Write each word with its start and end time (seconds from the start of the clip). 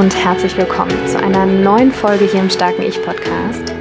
Und 0.00 0.16
herzlich 0.16 0.56
willkommen 0.56 1.06
zu 1.06 1.22
einer 1.22 1.44
neuen 1.44 1.92
Folge 1.92 2.24
hier 2.24 2.40
im 2.40 2.48
Starken 2.48 2.80
Ich 2.80 3.02
Podcast. 3.02 3.74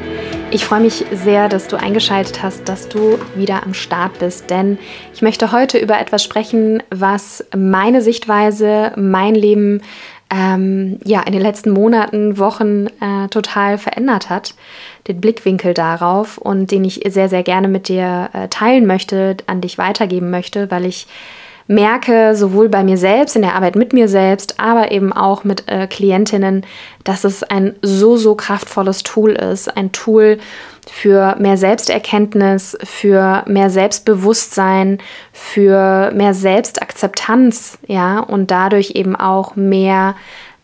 Ich 0.52 0.66
freue 0.66 0.82
mich 0.82 1.06
sehr, 1.14 1.48
dass 1.48 1.70
du 1.70 1.78
eingeschaltet 1.78 2.44
hast, 2.44 2.68
dass 2.68 2.90
du 2.90 3.18
wieder 3.36 3.64
am 3.64 3.74
Start 3.74 4.20
bist, 4.20 4.50
denn 4.50 4.78
ich 5.14 5.22
möchte 5.22 5.54
heute 5.54 5.78
über 5.78 5.98
etwas 5.98 6.22
sprechen, 6.22 6.84
was 6.90 7.46
meine 7.56 8.02
Sichtweise, 8.02 8.92
mein 8.98 9.34
Leben 9.34 9.82
ähm, 10.30 11.00
ja 11.06 11.22
in 11.22 11.32
den 11.32 11.42
letzten 11.42 11.72
Monaten, 11.72 12.38
Wochen 12.38 12.88
äh, 13.00 13.30
total 13.30 13.78
verändert 13.78 14.30
hat, 14.30 14.56
den 15.08 15.22
Blickwinkel 15.22 15.74
darauf 15.74 16.38
und 16.38 16.70
den 16.70 16.84
ich 16.84 17.00
sehr, 17.08 17.30
sehr 17.30 17.44
gerne 17.44 17.70
mit 17.70 17.88
dir 17.88 18.30
äh, 18.34 18.50
teilen 18.50 18.86
möchte, 18.86 19.38
an 19.48 19.62
dich 19.62 19.78
weitergeben 19.78 20.32
möchte, 20.32 20.70
weil 20.70 20.84
ich 20.84 21.08
merke, 21.70 22.36
sowohl 22.36 22.68
bei 22.68 22.84
mir 22.84 22.98
selbst, 22.98 23.36
in 23.36 23.44
der 23.44 23.54
Arbeit 23.54 23.76
mit 23.76 23.94
mir 23.94 24.08
selbst, 24.08 24.60
aber 24.60 24.92
eben 24.92 25.14
auch 25.14 25.44
mit 25.44 25.66
äh, 25.68 25.86
Klientinnen, 25.86 26.66
dass 27.04 27.24
es 27.24 27.44
ein 27.44 27.76
so, 27.84 28.18
so 28.18 28.34
kraftvolles 28.34 29.04
Tool 29.04 29.34
ist. 29.34 29.78
Ein 29.78 29.92
Tool 29.92 30.40
für 30.90 31.36
mehr 31.38 31.58
Selbsterkenntnis, 31.58 32.76
für 32.84 33.44
mehr 33.46 33.70
Selbstbewusstsein, 33.70 34.98
für 35.32 36.12
mehr 36.12 36.34
Selbstakzeptanz, 36.34 37.78
ja, 37.86 38.20
und 38.20 38.50
dadurch 38.50 38.92
eben 38.96 39.16
auch 39.16 39.56
mehr 39.56 40.16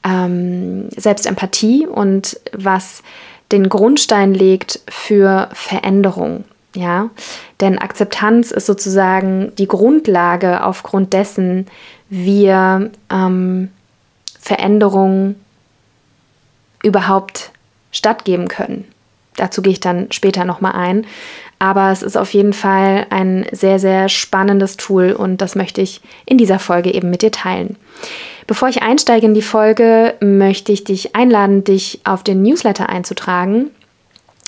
ähm, 0.03 0.89
Selbstempathie 0.89 1.85
und 1.85 2.39
was 2.51 3.03
den 3.51 3.69
Grundstein 3.69 4.33
legt 4.33 4.79
für 4.89 5.49
Veränderung. 5.53 6.45
Ja, 6.75 7.09
denn 7.61 7.79
Akzeptanz 7.79 8.51
ist 8.51 8.65
sozusagen 8.65 9.53
die 9.57 9.67
Grundlage, 9.67 10.63
aufgrund 10.63 11.13
dessen 11.13 11.67
wir 12.09 12.91
ähm, 13.09 13.69
Veränderungen 14.39 15.35
überhaupt 16.83 17.51
stattgeben 17.91 18.49
können. 18.49 18.85
Dazu 19.37 19.61
gehe 19.61 19.73
ich 19.73 19.79
dann 19.79 20.11
später 20.11 20.45
nochmal 20.45 20.73
ein. 20.73 21.05
Aber 21.57 21.91
es 21.91 22.03
ist 22.03 22.17
auf 22.17 22.33
jeden 22.33 22.53
Fall 22.53 23.07
ein 23.09 23.45
sehr, 23.51 23.79
sehr 23.79 24.09
spannendes 24.09 24.75
Tool 24.75 25.13
und 25.13 25.41
das 25.41 25.55
möchte 25.55 25.81
ich 25.81 26.01
in 26.25 26.37
dieser 26.37 26.59
Folge 26.59 26.93
eben 26.93 27.09
mit 27.09 27.21
dir 27.21 27.31
teilen. 27.31 27.77
Bevor 28.45 28.67
ich 28.67 28.83
einsteige 28.83 29.25
in 29.25 29.33
die 29.33 29.41
Folge, 29.41 30.15
möchte 30.19 30.71
ich 30.71 30.83
dich 30.83 31.15
einladen, 31.15 31.63
dich 31.63 32.01
auf 32.03 32.23
den 32.23 32.41
Newsletter 32.43 32.89
einzutragen. 32.89 33.71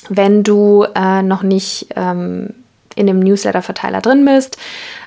Wenn 0.10 0.44
du 0.44 0.86
äh, 0.96 1.22
noch 1.22 1.44
nicht 1.44 1.88
ähm, 1.96 2.54
in 2.96 3.08
dem 3.08 3.20
Newsletter-Verteiler 3.20 4.02
drin 4.02 4.26
bist 4.26 4.58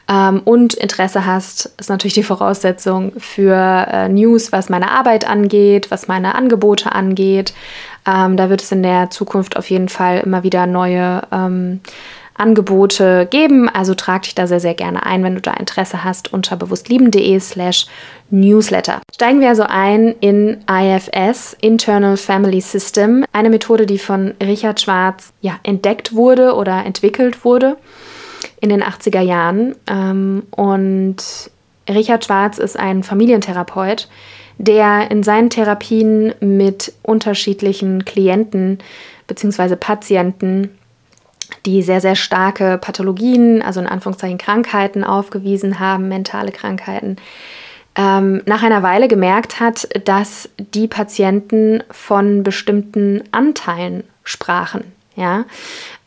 ähm, 0.09 0.41
und 0.45 0.75
Interesse 0.75 1.27
hast, 1.27 1.73
ist 1.79 1.91
natürlich 1.91 2.15
die 2.15 2.23
Voraussetzung 2.23 3.13
für 3.19 3.57
äh, 3.57 4.09
News, 4.09 4.53
was 4.53 4.69
meine 4.69 4.91
Arbeit 4.91 5.29
angeht, 5.29 5.91
was 5.91 6.09
meine 6.09 6.35
Angebote 6.35 6.93
angeht. 6.93 7.53
Ähm, 8.07 8.37
da 8.37 8.49
wird 8.49 8.63
es 8.63 8.73
in 8.73 8.83
der 8.83 9.11
Zukunft 9.11 9.57
auf 9.57 9.69
jeden 9.71 9.89
Fall 9.89 10.21
immer 10.21 10.43
wieder 10.43 10.67
neue 10.67 11.23
ähm, 11.33 11.81
Angebote 12.41 13.29
geben. 13.31 13.69
Also 13.69 13.95
trag 13.95 14.23
dich 14.23 14.35
da 14.35 14.47
sehr, 14.47 14.61
sehr 14.61 14.75
gerne 14.75 15.05
ein, 15.05 15.23
wenn 15.23 15.35
du 15.35 15.41
da 15.41 15.53
Interesse 15.53 16.03
hast, 16.03 16.33
unter 16.33 16.57
bewusstlieben.de 16.57 17.39
slash 17.39 17.87
Newsletter. 18.31 19.01
Steigen 19.15 19.41
wir 19.41 19.49
also 19.49 19.65
ein 19.65 20.15
in 20.21 20.65
IFS, 20.69 21.57
Internal 21.61 22.17
Family 22.17 22.61
System, 22.61 23.25
eine 23.33 23.51
Methode, 23.51 23.87
die 23.87 23.99
von 23.99 24.35
Richard 24.43 24.81
Schwarz 24.81 25.33
ja, 25.41 25.59
entdeckt 25.63 26.15
wurde 26.15 26.55
oder 26.55 26.85
entwickelt 26.85 27.45
wurde 27.45 27.77
in 28.61 28.71
den 28.71 28.83
80er 28.83 29.21
Jahren. 29.21 29.77
Ähm, 29.87 30.45
und 30.51 31.17
Richard 31.89 32.25
Schwarz 32.25 32.59
ist 32.59 32.79
ein 32.79 33.03
Familientherapeut, 33.03 34.09
der 34.59 35.11
in 35.11 35.23
seinen 35.23 35.51
Therapien 35.51 36.35
mit 36.41 36.93
unterschiedlichen 37.03 38.05
Klienten 38.05 38.79
bzw. 39.27 39.77
Patienten 39.77 40.71
die 41.67 41.83
sehr, 41.83 42.01
sehr 42.01 42.17
starke 42.17 42.79
Pathologien, 42.79 43.63
also 43.63 43.81
in 43.81 43.87
Anführungszeichen 43.87 44.39
Krankheiten 44.39 45.05
aufgewiesen 45.05 45.79
haben, 45.81 46.09
mentale 46.09 46.53
Krankheiten, 46.53 47.17
ähm, 47.97 48.43
nach 48.47 48.63
einer 48.63 48.83
Weile 48.83 49.09
gemerkt 49.09 49.61
hat, 49.61 49.89
dass 50.07 50.49
die 50.59 50.89
Patienten 50.89 51.83
von 51.91 52.43
bestimmten 52.43 53.23
Anteilen 53.33 54.05
sprachen. 54.25 54.85
Ja, 55.17 55.45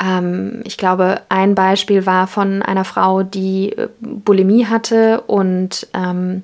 ähm, 0.04 0.62
ich 0.64 0.78
glaube, 0.78 1.22
ein 1.30 1.56
Beispiel 1.56 2.06
war 2.06 2.26
von 2.26 2.62
einer 2.62 2.86
Frau, 2.86 3.22
die 3.22 3.74
äh, 3.74 3.90
Bulimie 4.00 4.66
hatte 4.66 5.22
und 5.28 5.88
ähm, 5.94 6.44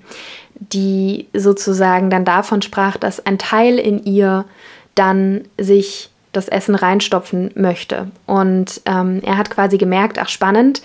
die 0.60 1.28
sozusagen 1.34 2.10
dann 2.10 2.26
davon 2.26 2.62
sprach, 2.62 2.98
dass 2.98 3.26
ein 3.26 3.40
Teil 3.40 3.80
in 3.80 4.04
ihr 4.04 4.46
dann 4.94 5.46
sich 5.58 6.10
das 6.32 6.48
Essen 6.48 6.76
reinstopfen 6.76 7.52
möchte. 7.56 8.08
Und 8.26 8.82
ähm, 8.86 9.22
er 9.24 9.38
hat 9.38 9.50
quasi 9.50 9.78
gemerkt, 9.78 10.20
ach 10.20 10.30
spannend, 10.30 10.82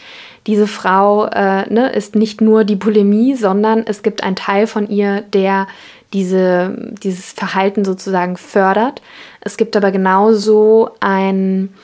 diese 0.47 0.67
Frau 0.67 1.27
äh, 1.27 1.69
ne, 1.73 1.91
ist 1.91 2.15
nicht 2.15 2.41
nur 2.41 2.65
die 2.65 2.77
Bulimie, 2.77 3.35
sondern 3.35 3.85
es 3.87 4.03
gibt 4.03 4.23
einen 4.23 4.37
Teil 4.37 4.67
von 4.67 4.89
ihr, 4.89 5.23
der 5.23 5.67
diese, 6.13 6.95
dieses 7.03 7.33
Verhalten 7.33 7.85
sozusagen 7.85 8.37
fördert. 8.37 9.03
Es 9.41 9.57
gibt 9.57 9.77
aber 9.77 9.91
genauso 9.91 10.91
einen 11.01 11.75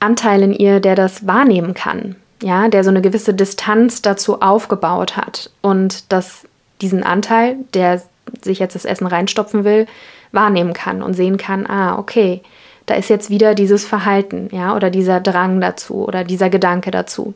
Anteil 0.00 0.42
in 0.42 0.52
ihr, 0.52 0.80
der 0.80 0.94
das 0.94 1.26
wahrnehmen 1.26 1.74
kann, 1.74 2.16
ja, 2.42 2.68
der 2.68 2.84
so 2.84 2.90
eine 2.90 3.00
gewisse 3.00 3.32
Distanz 3.32 4.02
dazu 4.02 4.42
aufgebaut 4.42 5.16
hat 5.16 5.50
und 5.62 6.12
dass 6.12 6.46
diesen 6.82 7.02
Anteil, 7.02 7.56
der 7.72 8.02
sich 8.42 8.58
jetzt 8.58 8.74
das 8.74 8.84
Essen 8.84 9.06
reinstopfen 9.06 9.64
will, 9.64 9.86
wahrnehmen 10.34 10.72
kann 10.72 11.02
und 11.02 11.14
sehen 11.14 11.36
kann, 11.36 11.66
ah, 11.66 11.98
okay, 11.98 12.42
da 12.86 12.94
ist 12.94 13.08
jetzt 13.08 13.30
wieder 13.30 13.54
dieses 13.54 13.86
Verhalten, 13.86 14.48
ja, 14.52 14.76
oder 14.76 14.90
dieser 14.90 15.20
Drang 15.20 15.60
dazu 15.60 16.06
oder 16.06 16.24
dieser 16.24 16.50
Gedanke 16.50 16.90
dazu. 16.90 17.34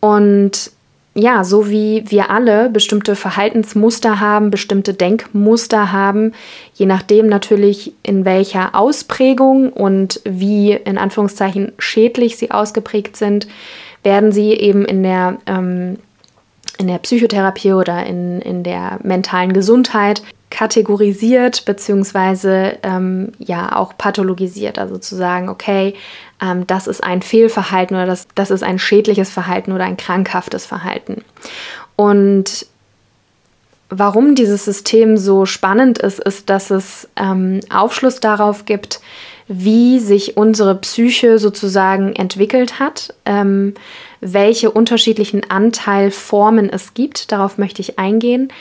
Und 0.00 0.70
ja, 1.14 1.42
so 1.42 1.68
wie 1.68 2.04
wir 2.06 2.30
alle 2.30 2.70
bestimmte 2.70 3.16
Verhaltensmuster 3.16 4.20
haben, 4.20 4.52
bestimmte 4.52 4.94
Denkmuster 4.94 5.90
haben, 5.90 6.32
je 6.74 6.86
nachdem 6.86 7.26
natürlich 7.26 7.92
in 8.04 8.24
welcher 8.24 8.76
Ausprägung 8.76 9.72
und 9.72 10.20
wie 10.24 10.72
in 10.72 10.96
Anführungszeichen 10.96 11.72
schädlich 11.78 12.36
sie 12.36 12.52
ausgeprägt 12.52 13.16
sind, 13.16 13.48
werden 14.04 14.30
sie 14.30 14.52
eben 14.52 14.84
in 14.84 15.02
der, 15.02 15.38
ähm, 15.46 15.98
in 16.78 16.86
der 16.86 16.98
Psychotherapie 16.98 17.72
oder 17.72 18.06
in, 18.06 18.40
in 18.40 18.62
der 18.62 19.00
mentalen 19.02 19.52
Gesundheit 19.52 20.22
kategorisiert 20.50 21.64
beziehungsweise 21.64 22.78
ähm, 22.82 23.32
ja 23.38 23.76
auch 23.76 23.96
pathologisiert. 23.98 24.78
Also 24.78 24.98
zu 24.98 25.14
sagen, 25.14 25.48
okay, 25.48 25.94
ähm, 26.40 26.66
das 26.66 26.86
ist 26.86 27.02
ein 27.02 27.22
Fehlverhalten 27.22 27.96
oder 27.96 28.06
das, 28.06 28.26
das 28.34 28.50
ist 28.50 28.62
ein 28.62 28.78
schädliches 28.78 29.30
Verhalten 29.30 29.72
oder 29.72 29.84
ein 29.84 29.96
krankhaftes 29.96 30.66
Verhalten. 30.66 31.24
Und 31.96 32.66
warum 33.90 34.34
dieses 34.34 34.64
System 34.64 35.16
so 35.16 35.46
spannend 35.46 35.98
ist, 35.98 36.20
ist, 36.20 36.50
dass 36.50 36.70
es 36.70 37.08
ähm, 37.16 37.60
Aufschluss 37.70 38.20
darauf 38.20 38.64
gibt, 38.64 39.00
wie 39.48 39.98
sich 39.98 40.36
unsere 40.36 40.74
Psyche 40.74 41.38
sozusagen 41.38 42.14
entwickelt 42.14 42.78
hat, 42.78 43.14
ähm, 43.24 43.74
welche 44.20 44.70
unterschiedlichen 44.70 45.50
Anteilformen 45.50 46.68
es 46.68 46.92
gibt. 46.92 47.32
Darauf 47.32 47.56
möchte 47.56 47.80
ich 47.80 47.98
eingehen. 47.98 48.52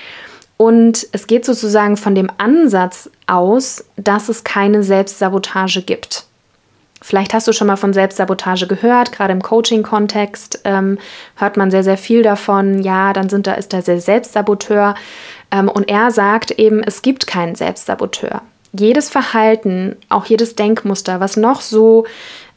Und 0.58 1.08
es 1.12 1.28
geht 1.28 1.46
sozusagen 1.46 1.98
von 1.98 2.16
dem 2.16 2.32
Ansatz 2.38 3.10
aus, 3.28 3.86
dass 3.96 4.28
es 4.28 4.44
keine 4.44 4.82
Selbstsabotage 4.82 5.84
gibt. 5.84 6.26
Vielleicht 7.00 7.36
hast 7.36 7.48
du 7.48 7.54
schon 7.54 7.68
mal 7.68 7.76
von 7.76 7.94
Selbstsabotage 7.94 8.66
gehört, 8.66 9.12
gerade 9.12 9.32
im 9.32 9.44
Coaching-Kontext 9.44 10.62
ähm, 10.64 10.98
hört 11.36 11.56
man 11.56 11.70
sehr, 11.70 11.84
sehr 11.84 11.98
viel 11.98 12.24
davon. 12.24 12.82
Ja, 12.82 13.14
dann 13.14 13.30
sind 13.30 13.46
da, 13.46 13.54
ist 13.54 13.72
da 13.72 13.82
der 13.82 14.02
Selbstsaboteur. 14.02 14.96
Ähm, 15.52 15.70
und 15.70 15.90
er 15.90 16.10
sagt 16.10 16.52
eben, 16.52 16.82
es 16.84 17.04
gibt 17.04 17.28
keinen 17.28 17.54
Selbstsaboteur. 17.54 18.42
Jedes 18.74 19.10
Verhalten, 19.10 19.96
auch 20.10 20.26
jedes 20.26 20.56
Denkmuster, 20.56 21.20
was 21.20 21.38
noch 21.38 21.62
so 21.62 22.06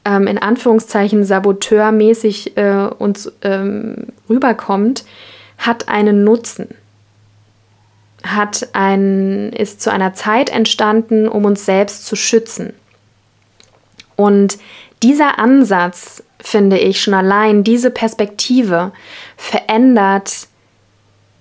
ähm, 0.06 0.26
in 0.26 0.38
Anführungszeichen 0.38 1.24
saboteurmäßig 1.24 2.56
äh, 2.56 2.88
uns 2.98 3.30
ähm, 3.42 4.06
rüberkommt, 4.28 5.04
hat 5.58 5.88
einen 5.88 6.24
Nutzen. 6.24 6.74
Hat 8.22 8.68
ein, 8.72 9.52
ist 9.52 9.80
zu 9.80 9.90
einer 9.90 10.14
Zeit 10.14 10.50
entstanden, 10.50 11.28
um 11.28 11.44
uns 11.44 11.64
selbst 11.64 12.06
zu 12.06 12.16
schützen. 12.16 12.72
Und 14.16 14.58
dieser 15.02 15.38
Ansatz, 15.38 16.22
finde 16.38 16.78
ich, 16.78 17.00
schon 17.00 17.14
allein 17.14 17.64
diese 17.64 17.90
Perspektive 17.90 18.92
verändert 19.36 20.48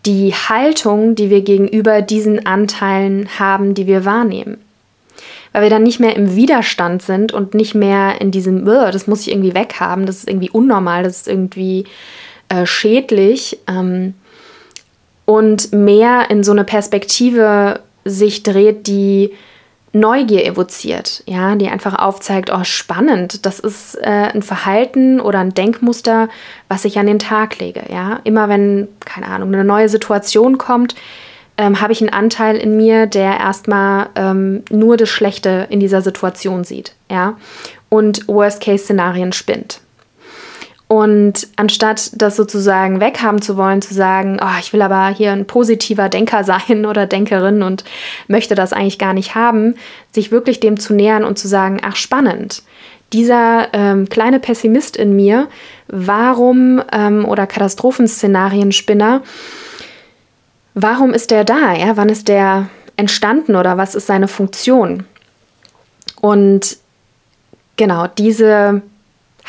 die 0.06 0.34
Haltung, 0.34 1.16
die 1.16 1.30
wir 1.30 1.42
gegenüber 1.42 2.02
diesen 2.02 2.46
Anteilen 2.46 3.28
haben, 3.38 3.74
die 3.74 3.86
wir 3.86 4.06
wahrnehmen. 4.06 4.58
Weil 5.52 5.64
wir 5.64 5.70
dann 5.70 5.84
nicht 5.84 6.00
mehr 6.00 6.16
im 6.16 6.36
Widerstand 6.36 7.02
sind 7.02 7.34
und 7.34 7.54
nicht 7.54 7.76
mehr 7.76 8.22
in 8.22 8.32
diesem, 8.32 8.64
das 8.64 9.08
muss 9.08 9.22
ich 9.22 9.32
irgendwie 9.32 9.56
weghaben, 9.56 10.06
das 10.06 10.18
ist 10.18 10.30
irgendwie 10.30 10.50
unnormal, 10.50 11.04
das 11.04 11.18
ist 11.18 11.28
irgendwie 11.28 11.86
äh, 12.48 12.66
schädlich. 12.66 13.60
Ähm, 13.68 14.14
und 15.30 15.72
mehr 15.74 16.32
in 16.32 16.44
so 16.44 16.52
eine 16.52 16.64
Perspektive 16.64 17.82
sich 18.04 18.42
dreht, 18.42 18.88
die 18.88 19.32
Neugier 19.94 20.44
evoziert, 20.44 21.22
ja, 21.28 21.56
die 21.56 21.68
einfach 21.68 22.00
aufzeigt, 22.00 22.50
oh 22.52 22.64
spannend, 22.64 23.46
das 23.46 23.60
ist 23.60 23.94
äh, 24.02 24.32
ein 24.34 24.42
Verhalten 24.42 25.22
oder 25.22 25.38
ein 25.38 25.54
Denkmuster, 25.54 26.30
was 26.68 26.84
ich 26.84 26.98
an 26.98 27.06
den 27.06 27.20
Tag 27.20 27.60
lege, 27.60 27.84
ja. 27.92 28.22
Immer 28.24 28.50
wenn, 28.50 28.88
keine 29.06 29.28
Ahnung, 29.28 29.54
eine 29.54 29.64
neue 29.64 29.88
Situation 29.88 30.58
kommt, 30.58 30.96
ähm, 31.60 31.80
habe 31.80 31.94
ich 31.94 32.02
einen 32.02 32.12
Anteil 32.12 32.56
in 32.58 32.76
mir, 32.76 33.06
der 33.06 33.40
erstmal 33.40 34.10
ähm, 34.16 34.64
nur 34.72 34.98
das 34.98 35.10
Schlechte 35.10 35.68
in 35.70 35.80
dieser 35.80 36.02
Situation 36.02 36.64
sieht, 36.64 36.96
ja, 37.08 37.38
und 37.90 38.28
Worst-Case-Szenarien 38.28 39.34
spinnt. 39.34 39.80
Und 40.90 41.48
anstatt 41.56 42.20
das 42.20 42.36
sozusagen 42.36 43.00
weghaben 43.00 43.44
zu 43.44 43.58
wollen, 43.58 43.80
zu 43.80 43.94
sagen, 43.94 44.40
oh, 44.42 44.60
ich 44.60 44.74
will 44.74 44.82
aber 44.82 45.10
hier 45.10 45.32
ein 45.32 45.46
positiver 45.46 46.10
Denker 46.10 46.44
sein 46.44 46.88
oder 46.88 47.06
Denkerin 47.06 47.62
und 47.62 47.84
möchte 48.28 48.56
das 48.56 48.74
eigentlich 48.74 48.98
gar 48.98 49.14
nicht 49.14 49.36
haben, 49.36 49.76
sich 50.12 50.32
wirklich 50.32 50.60
dem 50.60 50.80
zu 50.80 50.96
nähern 50.96 51.24
und 51.24 51.38
zu 51.38 51.48
sagen, 51.48 51.80
ach 51.84 51.96
spannend, 51.96 52.64
dieser 53.14 53.68
ähm, 53.74 54.10
kleine 54.10 54.40
Pessimist 54.40 54.98
in 54.98 55.16
mir, 55.16 55.48
warum 55.88 56.82
ähm, 56.92 57.24
oder 57.24 57.46
Katastrophenszenarienspinner, 57.46 59.22
warum 60.74 61.14
ist 61.14 61.30
der 61.30 61.44
da? 61.44 61.74
Ja? 61.74 61.98
Wann 61.98 62.10
ist 62.10 62.28
der 62.28 62.68
entstanden 62.98 63.56
oder 63.56 63.78
was 63.78 63.94
ist 63.94 64.08
seine 64.08 64.28
Funktion? 64.28 65.06
Und 66.20 66.78
genau 67.78 68.08
diese 68.08 68.82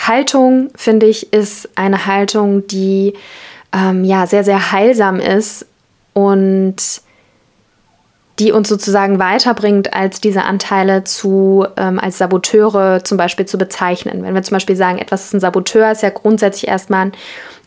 Haltung, 0.07 0.71
finde 0.75 1.07
ich, 1.07 1.33
ist 1.33 1.69
eine 1.77 2.07
Haltung, 2.07 2.67
die 2.67 3.15
ähm, 3.73 4.05
ja 4.05 4.27
sehr, 4.27 4.45
sehr 4.45 4.73
heilsam 4.73 5.21
ist 5.21 5.67
und 6.13 6.77
die 8.39 8.53
uns 8.53 8.69
sozusagen 8.69 9.19
weiterbringt, 9.19 9.93
als 9.93 10.21
diese 10.21 10.45
Anteile 10.45 11.05
zu, 11.05 11.67
ähm, 11.77 11.99
als 11.99 12.19
Saboteure 12.19 13.05
zum 13.05 13.19
Beispiel 13.19 13.45
zu 13.45 13.59
bezeichnen. 13.59 14.23
Wenn 14.23 14.35
wir 14.35 14.43
zum 14.43 14.57
Beispiel 14.57 14.77
sagen, 14.77 14.99
etwas 14.99 15.27
ist 15.27 15.35
ein 15.35 15.41
Saboteur, 15.41 15.93
ist 15.93 16.03
ja 16.03 16.09
grundsätzlich 16.09 16.69
erstmal 16.69 17.07
ein 17.07 17.13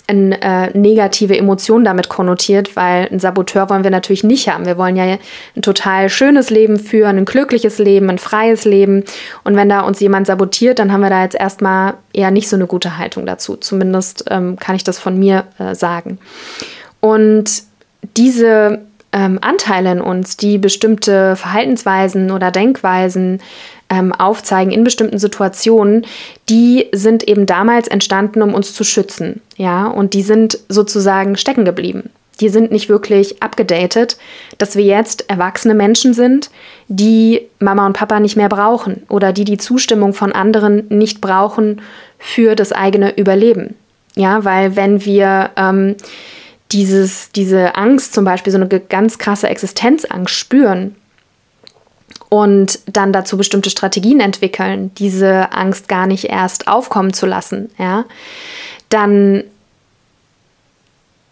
eine 0.07 0.41
äh, 0.41 0.77
negative 0.77 1.37
Emotion 1.37 1.85
damit 1.85 2.09
konnotiert, 2.09 2.75
weil 2.75 3.07
ein 3.09 3.19
Saboteur 3.19 3.69
wollen 3.69 3.83
wir 3.83 3.91
natürlich 3.91 4.23
nicht 4.23 4.49
haben. 4.49 4.65
Wir 4.65 4.77
wollen 4.77 4.97
ja 4.97 5.17
ein 5.55 5.61
total 5.61 6.09
schönes 6.09 6.49
Leben 6.49 6.77
führen, 6.77 7.17
ein 7.17 7.25
glückliches 7.25 7.79
Leben, 7.79 8.09
ein 8.09 8.17
freies 8.17 8.65
Leben. 8.65 9.05
Und 9.43 9.55
wenn 9.55 9.69
da 9.69 9.81
uns 9.81 9.99
jemand 10.01 10.27
sabotiert, 10.27 10.79
dann 10.79 10.91
haben 10.91 11.01
wir 11.01 11.09
da 11.09 11.23
jetzt 11.23 11.35
erstmal 11.35 11.93
eher 12.11 12.31
nicht 12.31 12.49
so 12.49 12.57
eine 12.57 12.67
gute 12.67 12.97
Haltung 12.97 13.25
dazu. 13.25 13.55
Zumindest 13.55 14.25
ähm, 14.29 14.57
kann 14.57 14.75
ich 14.75 14.83
das 14.83 14.99
von 14.99 15.17
mir 15.17 15.45
äh, 15.57 15.73
sagen. 15.73 16.19
Und 16.99 17.63
diese 18.17 18.81
ähm, 19.13 19.39
Anteile 19.41 19.91
in 19.91 20.01
uns, 20.01 20.35
die 20.37 20.57
bestimmte 20.57 21.35
Verhaltensweisen 21.35 22.31
oder 22.31 22.51
Denkweisen 22.51 23.41
ähm, 23.89 24.11
aufzeigen 24.13 24.71
in 24.71 24.83
bestimmten 24.83 25.19
Situationen, 25.19 26.05
die 26.49 26.87
sind 26.91 27.27
eben 27.27 27.45
damals 27.45 27.87
entstanden, 27.87 28.41
um 28.41 28.53
uns 28.53 28.73
zu 28.73 28.83
schützen. 28.83 29.41
Ja, 29.57 29.87
und 29.87 30.13
die 30.13 30.23
sind 30.23 30.59
sozusagen 30.69 31.37
stecken 31.37 31.65
geblieben. 31.65 32.09
Die 32.39 32.49
sind 32.49 32.71
nicht 32.71 32.89
wirklich 32.89 33.43
abgedatet, 33.43 34.17
dass 34.57 34.75
wir 34.75 34.83
jetzt 34.83 35.29
erwachsene 35.29 35.75
Menschen 35.75 36.13
sind, 36.13 36.49
die 36.87 37.41
Mama 37.59 37.85
und 37.85 37.93
Papa 37.93 38.19
nicht 38.19 38.35
mehr 38.35 38.49
brauchen 38.49 39.03
oder 39.07 39.33
die 39.33 39.45
die 39.45 39.57
Zustimmung 39.57 40.13
von 40.13 40.31
anderen 40.31 40.87
nicht 40.89 41.21
brauchen 41.21 41.81
für 42.17 42.55
das 42.55 42.71
eigene 42.71 43.15
Überleben. 43.15 43.75
Ja, 44.15 44.43
weil 44.43 44.75
wenn 44.75 45.05
wir 45.05 45.51
ähm, 45.55 45.95
dieses, 46.71 47.31
diese 47.31 47.75
Angst 47.75 48.13
zum 48.13 48.25
Beispiel, 48.25 48.51
so 48.51 48.59
eine 48.59 48.67
ganz 48.67 49.17
krasse 49.19 49.47
Existenzangst 49.47 50.33
spüren, 50.33 50.95
und 52.33 52.79
dann 52.91 53.13
dazu 53.13 53.37
bestimmte 53.37 53.69
Strategien 53.69 54.19
entwickeln, 54.19 54.89
diese 54.97 55.51
Angst 55.51 55.87
gar 55.87 56.07
nicht 56.07 56.23
erst 56.23 56.67
aufkommen 56.67 57.13
zu 57.13 57.27
lassen, 57.27 57.69
ja, 57.77 58.05
dann 58.89 59.43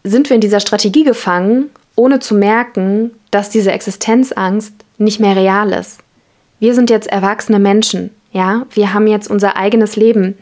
sind 0.03 0.29
wir 0.29 0.35
in 0.35 0.41
dieser 0.41 0.59
Strategie 0.59 1.03
gefangen, 1.03 1.71
ohne 1.95 2.19
zu 2.19 2.35
merken, 2.35 3.09
dass 3.31 3.49
diese 3.49 3.71
Existenzangst 3.71 4.75
nicht 4.99 5.19
mehr 5.19 5.35
real 5.35 5.71
ist. 5.71 6.01
Wir 6.59 6.75
sind 6.75 6.91
jetzt 6.91 7.07
erwachsene 7.07 7.57
Menschen, 7.57 8.11
ja, 8.31 8.67
wir 8.69 8.93
haben 8.93 9.07
jetzt 9.07 9.27
unser 9.27 9.57
eigenes 9.57 9.95
Leben. 9.95 10.37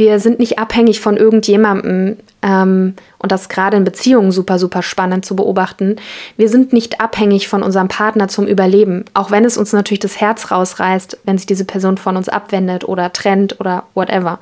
Wir 0.00 0.18
sind 0.18 0.38
nicht 0.38 0.58
abhängig 0.58 0.98
von 0.98 1.18
irgendjemandem. 1.18 2.16
Ähm, 2.40 2.94
und 3.18 3.30
das 3.30 3.50
gerade 3.50 3.76
in 3.76 3.84
Beziehungen 3.84 4.32
super, 4.32 4.58
super 4.58 4.82
spannend 4.82 5.26
zu 5.26 5.36
beobachten. 5.36 5.96
Wir 6.38 6.48
sind 6.48 6.72
nicht 6.72 7.02
abhängig 7.02 7.48
von 7.48 7.62
unserem 7.62 7.88
Partner 7.88 8.26
zum 8.28 8.46
Überleben. 8.46 9.04
Auch 9.12 9.30
wenn 9.30 9.44
es 9.44 9.58
uns 9.58 9.74
natürlich 9.74 10.00
das 10.00 10.18
Herz 10.18 10.50
rausreißt, 10.50 11.18
wenn 11.24 11.36
sich 11.36 11.46
diese 11.46 11.66
Person 11.66 11.98
von 11.98 12.16
uns 12.16 12.30
abwendet 12.30 12.88
oder 12.88 13.12
trennt 13.12 13.60
oder 13.60 13.84
whatever. 13.92 14.40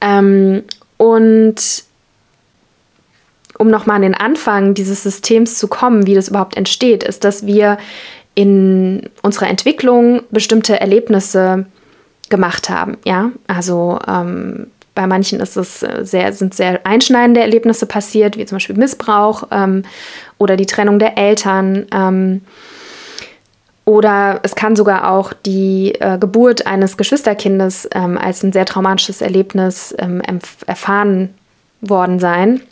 Ähm, 0.00 0.64
und 0.96 1.84
um 3.58 3.68
nochmal 3.68 3.96
an 3.96 4.02
den 4.02 4.14
Anfang 4.16 4.74
dieses 4.74 5.04
Systems 5.04 5.58
zu 5.58 5.68
kommen, 5.68 6.08
wie 6.08 6.14
das 6.14 6.26
überhaupt 6.26 6.56
entsteht, 6.56 7.04
ist, 7.04 7.22
dass 7.22 7.46
wir 7.46 7.78
in 8.34 9.10
unserer 9.22 9.48
Entwicklung 9.48 10.22
bestimmte 10.32 10.80
Erlebnisse 10.80 11.66
gemacht 12.28 12.68
haben. 12.68 12.96
Ja, 13.04 13.30
also 13.46 13.98
ähm, 14.06 14.68
bei 14.94 15.06
manchen 15.06 15.38
ist 15.40 15.56
es 15.56 15.82
äh, 15.82 16.04
sehr, 16.04 16.32
sind 16.32 16.54
sehr 16.54 16.84
einschneidende 16.84 17.40
Erlebnisse 17.40 17.86
passiert, 17.86 18.36
wie 18.36 18.46
zum 18.46 18.56
Beispiel 18.56 18.76
Missbrauch 18.76 19.44
ähm, 19.52 19.84
oder 20.38 20.56
die 20.56 20.66
Trennung 20.66 20.98
der 20.98 21.16
Eltern. 21.16 21.86
Ähm, 21.92 22.40
oder 23.84 24.40
es 24.42 24.56
kann 24.56 24.74
sogar 24.74 25.12
auch 25.12 25.32
die 25.32 25.94
äh, 26.00 26.18
Geburt 26.18 26.66
eines 26.66 26.96
Geschwisterkindes 26.96 27.88
ähm, 27.94 28.18
als 28.18 28.42
ein 28.42 28.52
sehr 28.52 28.64
traumatisches 28.64 29.20
Erlebnis 29.20 29.94
ähm, 29.98 30.20
erfahren 30.66 31.34
worden 31.80 32.18
sein. 32.18 32.62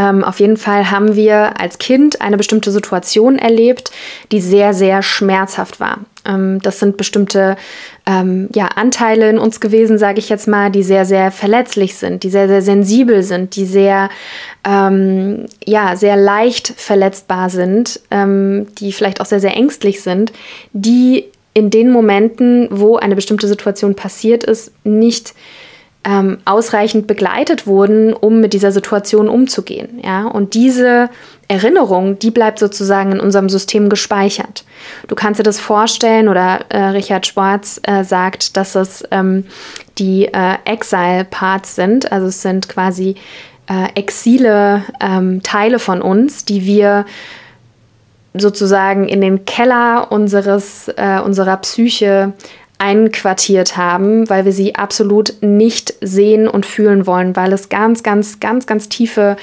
Ähm, 0.00 0.24
auf 0.24 0.40
jeden 0.40 0.56
Fall 0.56 0.90
haben 0.90 1.14
wir 1.14 1.60
als 1.60 1.78
Kind 1.78 2.22
eine 2.22 2.38
bestimmte 2.38 2.70
Situation 2.70 3.38
erlebt, 3.38 3.90
die 4.32 4.40
sehr, 4.40 4.72
sehr 4.72 5.02
schmerzhaft 5.02 5.78
war. 5.78 5.98
Ähm, 6.24 6.58
das 6.62 6.78
sind 6.78 6.96
bestimmte 6.96 7.56
ähm, 8.06 8.48
ja, 8.54 8.68
Anteile 8.76 9.28
in 9.28 9.38
uns 9.38 9.60
gewesen, 9.60 9.98
sage 9.98 10.18
ich 10.18 10.30
jetzt 10.30 10.48
mal, 10.48 10.70
die 10.70 10.82
sehr, 10.82 11.04
sehr 11.04 11.30
verletzlich 11.30 11.96
sind, 11.96 12.22
die 12.22 12.30
sehr, 12.30 12.48
sehr 12.48 12.62
sensibel 12.62 13.22
sind, 13.22 13.56
die 13.56 13.66
sehr, 13.66 14.08
ähm, 14.64 15.44
ja, 15.66 15.96
sehr 15.96 16.16
leicht 16.16 16.68
verletzbar 16.68 17.50
sind, 17.50 18.00
ähm, 18.10 18.68
die 18.78 18.92
vielleicht 18.92 19.20
auch 19.20 19.26
sehr, 19.26 19.40
sehr 19.40 19.54
ängstlich 19.54 20.00
sind, 20.00 20.32
die 20.72 21.26
in 21.52 21.68
den 21.68 21.90
Momenten, 21.90 22.68
wo 22.70 22.96
eine 22.96 23.16
bestimmte 23.16 23.48
Situation 23.48 23.96
passiert 23.96 24.44
ist, 24.44 24.72
nicht 24.82 25.34
ähm, 26.04 26.38
ausreichend 26.44 27.06
begleitet 27.06 27.66
wurden, 27.66 28.12
um 28.14 28.40
mit 28.40 28.52
dieser 28.52 28.72
Situation 28.72 29.28
umzugehen. 29.28 30.00
Ja? 30.02 30.26
Und 30.26 30.54
diese 30.54 31.10
Erinnerung, 31.48 32.18
die 32.18 32.30
bleibt 32.30 32.58
sozusagen 32.58 33.12
in 33.12 33.20
unserem 33.20 33.48
System 33.48 33.88
gespeichert. 33.88 34.64
Du 35.08 35.14
kannst 35.14 35.40
dir 35.40 35.44
das 35.44 35.60
vorstellen, 35.60 36.28
oder 36.28 36.60
äh, 36.68 36.78
Richard 36.90 37.26
Schwarz 37.26 37.80
äh, 37.82 38.04
sagt, 38.04 38.56
dass 38.56 38.76
es 38.76 39.04
ähm, 39.10 39.44
die 39.98 40.26
äh, 40.26 40.54
Exile-Parts 40.64 41.74
sind, 41.74 42.12
also 42.12 42.28
es 42.28 42.40
sind 42.40 42.68
quasi 42.68 43.16
äh, 43.68 43.88
Exile, 43.94 44.84
ähm, 45.00 45.42
Teile 45.42 45.78
von 45.78 46.00
uns, 46.00 46.44
die 46.44 46.64
wir 46.64 47.04
sozusagen 48.32 49.08
in 49.08 49.20
den 49.20 49.44
Keller 49.44 50.12
unseres, 50.12 50.88
äh, 50.96 51.20
unserer 51.20 51.56
Psyche 51.58 52.32
einquartiert 52.80 53.76
haben, 53.76 54.28
weil 54.30 54.44
wir 54.44 54.52
sie 54.52 54.74
absolut 54.74 55.34
nicht 55.42 55.94
sehen 56.00 56.48
und 56.48 56.64
fühlen 56.64 57.06
wollen, 57.06 57.36
weil 57.36 57.52
es 57.52 57.68
ganz, 57.68 58.02
ganz, 58.02 58.40
ganz, 58.40 58.66
ganz 58.66 58.88
tiefe, 58.88 59.36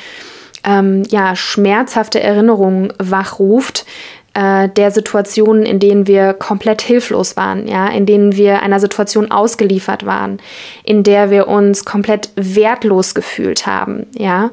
ähm, 0.63 1.03
ja, 1.09 1.35
schmerzhafte 1.35 2.19
Erinnerungen 2.19 2.91
wachruft 2.97 3.85
äh, 4.33 4.69
der 4.69 4.89
Situationen, 4.89 5.65
in 5.65 5.79
denen 5.79 6.07
wir 6.07 6.33
komplett 6.33 6.81
hilflos 6.81 7.37
waren, 7.37 7.67
ja, 7.67 7.87
in 7.89 8.07
denen 8.07 8.35
wir 8.35 8.63
einer 8.63 8.79
Situation 8.79 9.29
ausgeliefert 9.29 10.05
waren, 10.05 10.39
in 10.83 11.03
der 11.03 11.29
wir 11.29 11.47
uns 11.47 11.85
komplett 11.85 12.31
wertlos 12.35 13.13
gefühlt 13.13 13.67
haben, 13.67 14.07
ja. 14.17 14.49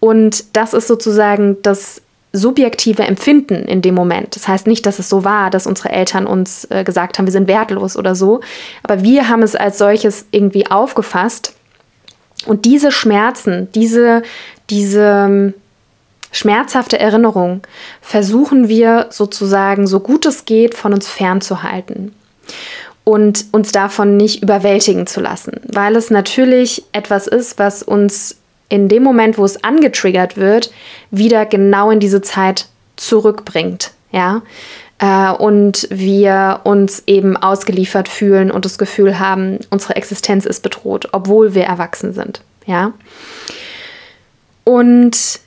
Und 0.00 0.54
das 0.54 0.74
ist 0.74 0.86
sozusagen 0.86 1.56
das 1.62 2.02
subjektive 2.32 3.02
Empfinden 3.04 3.54
in 3.54 3.82
dem 3.82 3.94
Moment. 3.94 4.36
Das 4.36 4.48
heißt 4.48 4.66
nicht, 4.66 4.84
dass 4.86 4.98
es 4.98 5.08
so 5.08 5.24
war, 5.24 5.50
dass 5.50 5.66
unsere 5.66 5.90
Eltern 5.90 6.26
uns 6.26 6.66
äh, 6.70 6.84
gesagt 6.84 7.18
haben, 7.18 7.26
wir 7.26 7.32
sind 7.32 7.48
wertlos 7.48 7.96
oder 7.96 8.14
so, 8.14 8.40
aber 8.82 9.02
wir 9.02 9.28
haben 9.28 9.42
es 9.42 9.56
als 9.56 9.78
solches 9.78 10.26
irgendwie 10.30 10.70
aufgefasst. 10.70 11.54
Und 12.46 12.64
diese 12.64 12.92
Schmerzen, 12.92 13.68
diese, 13.74 14.22
diese 14.70 15.26
ähm, 15.26 15.54
schmerzhafte 16.30 16.98
Erinnerung 16.98 17.62
versuchen 18.00 18.68
wir 18.68 19.06
sozusagen 19.10 19.86
so 19.86 20.00
gut 20.00 20.26
es 20.26 20.44
geht 20.44 20.74
von 20.74 20.92
uns 20.92 21.08
fernzuhalten 21.08 22.14
und 23.04 23.46
uns 23.52 23.72
davon 23.72 24.16
nicht 24.18 24.42
überwältigen 24.42 25.06
zu 25.06 25.20
lassen, 25.20 25.60
weil 25.66 25.96
es 25.96 26.10
natürlich 26.10 26.84
etwas 26.92 27.26
ist, 27.26 27.58
was 27.58 27.82
uns 27.82 28.37
in 28.68 28.88
dem 28.88 29.02
Moment, 29.02 29.38
wo 29.38 29.44
es 29.44 29.62
angetriggert 29.64 30.36
wird, 30.36 30.70
wieder 31.10 31.46
genau 31.46 31.90
in 31.90 32.00
diese 32.00 32.22
Zeit 32.22 32.66
zurückbringt. 32.96 33.92
Ja? 34.12 34.42
Äh, 34.98 35.32
und 35.32 35.86
wir 35.90 36.60
uns 36.64 37.02
eben 37.06 37.36
ausgeliefert 37.36 38.08
fühlen 38.08 38.50
und 38.50 38.64
das 38.64 38.78
Gefühl 38.78 39.18
haben, 39.18 39.58
unsere 39.70 39.96
Existenz 39.96 40.44
ist 40.44 40.62
bedroht, 40.62 41.08
obwohl 41.12 41.54
wir 41.54 41.64
erwachsen 41.64 42.12
sind. 42.12 42.42
Ja? 42.66 42.92
Und 44.64 45.40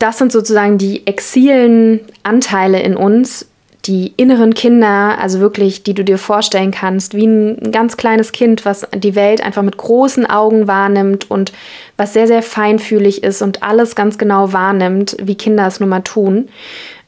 das 0.00 0.18
sind 0.18 0.32
sozusagen 0.32 0.78
die 0.78 1.06
exilen 1.06 2.00
Anteile 2.22 2.80
in 2.80 2.96
uns, 2.96 3.46
die 3.86 4.12
inneren 4.16 4.52
Kinder, 4.54 5.16
also 5.18 5.40
wirklich, 5.40 5.82
die 5.82 5.94
du 5.94 6.04
dir 6.04 6.18
vorstellen 6.18 6.70
kannst, 6.70 7.14
wie 7.14 7.26
ein 7.26 7.72
ganz 7.72 7.96
kleines 7.96 8.32
Kind, 8.32 8.64
was 8.64 8.86
die 8.94 9.14
Welt 9.14 9.40
einfach 9.40 9.62
mit 9.62 9.76
großen 9.76 10.26
Augen 10.26 10.66
wahrnimmt 10.66 11.30
und 11.30 11.52
was 11.96 12.12
sehr, 12.12 12.26
sehr 12.26 12.42
feinfühlig 12.42 13.22
ist 13.22 13.40
und 13.40 13.62
alles 13.62 13.94
ganz 13.94 14.18
genau 14.18 14.52
wahrnimmt, 14.52 15.16
wie 15.22 15.34
Kinder 15.34 15.66
es 15.66 15.80
nun 15.80 15.88
mal 15.88 16.02
tun. 16.02 16.48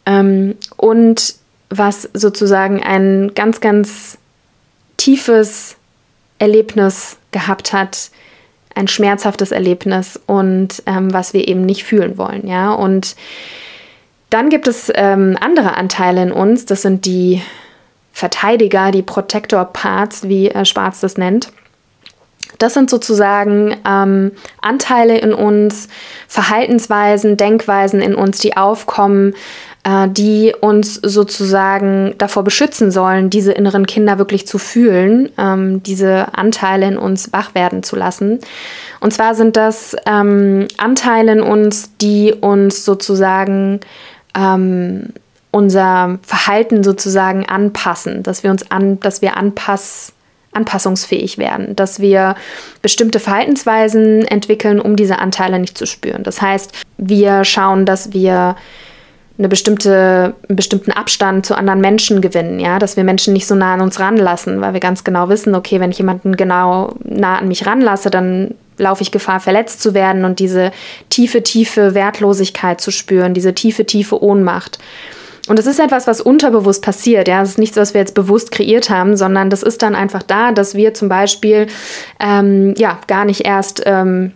Ähm, 0.06 0.54
und 0.76 1.34
was 1.68 2.08
sozusagen 2.14 2.82
ein 2.82 3.32
ganz, 3.34 3.60
ganz 3.60 4.18
tiefes 4.96 5.76
Erlebnis 6.38 7.18
gehabt 7.32 7.72
hat, 7.72 8.10
ein 8.74 8.88
schmerzhaftes 8.88 9.52
Erlebnis 9.52 10.18
und 10.26 10.82
ähm, 10.86 11.12
was 11.12 11.34
wir 11.34 11.46
eben 11.46 11.66
nicht 11.66 11.84
fühlen 11.84 12.16
wollen, 12.16 12.46
ja. 12.46 12.72
Und 12.72 13.16
dann 14.32 14.48
gibt 14.48 14.66
es 14.66 14.90
ähm, 14.94 15.36
andere 15.40 15.76
Anteile 15.76 16.22
in 16.22 16.32
uns, 16.32 16.64
das 16.64 16.82
sind 16.82 17.04
die 17.04 17.42
Verteidiger, 18.12 18.90
die 18.90 19.02
Protector 19.02 19.64
Parts, 19.66 20.26
wie 20.26 20.48
äh, 20.48 20.64
Schwarz 20.64 21.00
das 21.00 21.18
nennt. 21.18 21.52
Das 22.58 22.74
sind 22.74 22.88
sozusagen 22.88 23.76
ähm, 23.86 24.32
Anteile 24.60 25.18
in 25.18 25.34
uns, 25.34 25.88
Verhaltensweisen, 26.28 27.36
Denkweisen 27.36 28.00
in 28.00 28.14
uns, 28.14 28.38
die 28.38 28.56
aufkommen, 28.56 29.34
äh, 29.84 30.08
die 30.08 30.54
uns 30.60 30.94
sozusagen 30.94 32.14
davor 32.18 32.44
beschützen 32.44 32.90
sollen, 32.90 33.30
diese 33.30 33.52
inneren 33.52 33.86
Kinder 33.86 34.18
wirklich 34.18 34.46
zu 34.46 34.58
fühlen, 34.58 35.30
ähm, 35.36 35.82
diese 35.82 36.34
Anteile 36.34 36.86
in 36.86 36.98
uns 36.98 37.32
wach 37.32 37.54
werden 37.54 37.82
zu 37.82 37.96
lassen. 37.96 38.38
Und 39.00 39.12
zwar 39.12 39.34
sind 39.34 39.56
das 39.56 39.96
ähm, 40.06 40.68
Anteile 40.78 41.32
in 41.32 41.40
uns, 41.40 41.96
die 42.00 42.32
uns 42.32 42.84
sozusagen 42.84 43.80
ähm, 44.36 45.10
unser 45.50 46.18
Verhalten 46.22 46.82
sozusagen 46.82 47.46
anpassen, 47.46 48.22
dass 48.22 48.42
wir 48.42 48.50
uns 48.50 48.70
an, 48.70 48.98
dass 49.00 49.22
wir 49.22 49.36
anpass, 49.36 50.12
anpassungsfähig 50.52 51.38
werden, 51.38 51.76
dass 51.76 52.00
wir 52.00 52.34
bestimmte 52.80 53.20
Verhaltensweisen 53.20 54.24
entwickeln, 54.26 54.80
um 54.80 54.96
diese 54.96 55.18
Anteile 55.18 55.58
nicht 55.58 55.76
zu 55.76 55.86
spüren. 55.86 56.22
Das 56.22 56.40
heißt, 56.40 56.72
wir 56.98 57.44
schauen, 57.44 57.86
dass 57.86 58.12
wir 58.12 58.56
eine 59.38 59.48
bestimmte, 59.48 60.34
einen 60.48 60.56
bestimmten 60.56 60.92
Abstand 60.92 61.46
zu 61.46 61.54
anderen 61.56 61.80
Menschen 61.80 62.20
gewinnen, 62.20 62.60
ja, 62.60 62.78
dass 62.78 62.96
wir 62.96 63.04
Menschen 63.04 63.32
nicht 63.32 63.46
so 63.46 63.54
nah 63.54 63.74
an 63.74 63.80
uns 63.80 63.98
ranlassen, 63.98 64.60
weil 64.60 64.72
wir 64.72 64.80
ganz 64.80 65.04
genau 65.04 65.28
wissen, 65.28 65.54
okay, 65.54 65.80
wenn 65.80 65.90
ich 65.90 65.98
jemanden 65.98 66.36
genau 66.36 66.94
nah 67.02 67.38
an 67.38 67.48
mich 67.48 67.66
ranlasse, 67.66 68.10
dann 68.10 68.54
laufe 68.78 69.02
ich 69.02 69.10
Gefahr, 69.10 69.40
verletzt 69.40 69.82
zu 69.82 69.94
werden 69.94 70.24
und 70.24 70.38
diese 70.38 70.72
tiefe, 71.10 71.42
tiefe 71.42 71.94
Wertlosigkeit 71.94 72.80
zu 72.80 72.90
spüren, 72.90 73.34
diese 73.34 73.54
tiefe, 73.54 73.84
tiefe 73.84 74.22
Ohnmacht. 74.22 74.78
Und 75.48 75.58
das 75.58 75.66
ist 75.66 75.80
etwas, 75.80 76.06
was 76.06 76.20
unterbewusst 76.20 76.82
passiert. 76.82 77.26
Ja, 77.26 77.40
das 77.40 77.50
ist 77.50 77.58
nichts, 77.58 77.76
was 77.76 77.94
wir 77.94 78.00
jetzt 78.00 78.14
bewusst 78.14 78.52
kreiert 78.52 78.90
haben, 78.90 79.16
sondern 79.16 79.50
das 79.50 79.62
ist 79.62 79.82
dann 79.82 79.96
einfach 79.96 80.22
da, 80.22 80.52
dass 80.52 80.74
wir 80.74 80.94
zum 80.94 81.08
Beispiel 81.08 81.66
ähm, 82.20 82.74
ja 82.76 83.00
gar 83.08 83.24
nicht 83.24 83.44
erst 83.44 83.82
ähm, 83.84 84.32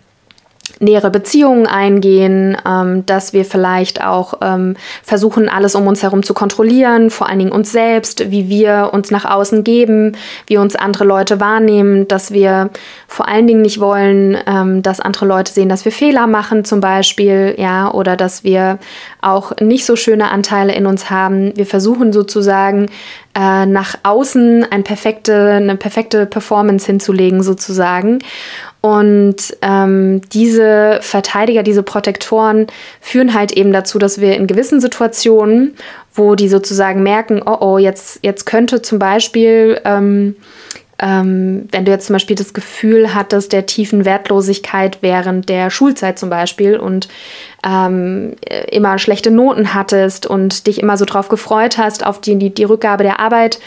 nähere 0.78 1.10
Beziehungen 1.10 1.66
eingehen, 1.66 2.56
ähm, 2.66 3.06
dass 3.06 3.32
wir 3.32 3.44
vielleicht 3.44 4.04
auch 4.04 4.34
ähm, 4.42 4.76
versuchen, 5.02 5.48
alles 5.48 5.74
um 5.74 5.86
uns 5.86 6.02
herum 6.02 6.22
zu 6.22 6.34
kontrollieren, 6.34 7.10
vor 7.10 7.28
allen 7.28 7.38
Dingen 7.38 7.52
uns 7.52 7.72
selbst, 7.72 8.30
wie 8.30 8.48
wir 8.48 8.90
uns 8.92 9.10
nach 9.10 9.24
außen 9.24 9.64
geben, 9.64 10.16
wie 10.46 10.58
uns 10.58 10.76
andere 10.76 11.04
Leute 11.04 11.40
wahrnehmen, 11.40 12.06
dass 12.08 12.30
wir 12.32 12.70
vor 13.08 13.28
allen 13.28 13.46
Dingen 13.46 13.62
nicht 13.62 13.80
wollen, 13.80 14.36
ähm, 14.46 14.82
dass 14.82 15.00
andere 15.00 15.26
Leute 15.26 15.52
sehen, 15.52 15.68
dass 15.68 15.84
wir 15.84 15.92
Fehler 15.92 16.26
machen 16.26 16.64
zum 16.64 16.80
Beispiel, 16.80 17.54
ja, 17.56 17.90
oder 17.90 18.16
dass 18.16 18.44
wir 18.44 18.78
auch 19.22 19.52
nicht 19.60 19.86
so 19.86 19.96
schöne 19.96 20.30
Anteile 20.30 20.74
in 20.74 20.86
uns 20.86 21.10
haben. 21.10 21.56
Wir 21.56 21.66
versuchen 21.66 22.12
sozusagen 22.12 22.86
äh, 23.34 23.66
nach 23.66 23.96
außen 24.02 24.66
ein 24.70 24.84
perfekte, 24.84 25.52
eine 25.52 25.76
perfekte 25.76 26.26
Performance 26.26 26.86
hinzulegen 26.86 27.42
sozusagen. 27.42 28.20
Und 28.86 29.56
ähm, 29.62 30.20
diese 30.32 31.00
Verteidiger, 31.02 31.64
diese 31.64 31.82
Protektoren 31.82 32.68
führen 33.00 33.34
halt 33.34 33.50
eben 33.50 33.72
dazu, 33.72 33.98
dass 33.98 34.20
wir 34.20 34.36
in 34.36 34.46
gewissen 34.46 34.80
Situationen, 34.80 35.74
wo 36.14 36.36
die 36.36 36.48
sozusagen 36.48 37.02
merken, 37.02 37.42
oh 37.44 37.56
oh, 37.58 37.78
jetzt, 37.78 38.20
jetzt 38.22 38.46
könnte 38.46 38.82
zum 38.82 39.00
Beispiel 39.00 39.80
ähm, 39.84 40.36
ähm, 40.98 41.68
wenn 41.72 41.84
du 41.84 41.90
jetzt 41.90 42.06
zum 42.06 42.14
Beispiel 42.14 42.36
das 42.36 42.54
Gefühl 42.54 43.12
hattest 43.12 43.52
der 43.52 43.66
tiefen 43.66 44.04
Wertlosigkeit 44.04 44.98
während 45.02 45.48
der 45.48 45.68
Schulzeit 45.70 46.18
zum 46.18 46.30
Beispiel 46.30 46.76
und 46.78 47.08
ähm, 47.64 48.36
immer 48.70 48.98
schlechte 48.98 49.30
Noten 49.30 49.74
hattest 49.74 50.26
und 50.26 50.66
dich 50.66 50.80
immer 50.80 50.96
so 50.96 51.04
drauf 51.04 51.28
gefreut 51.28 51.78
hast 51.78 52.04
auf 52.06 52.20
die, 52.20 52.38
die, 52.38 52.54
die 52.54 52.64
Rückgabe 52.64 53.02
der 53.02 53.20
Arbeit, 53.20 53.58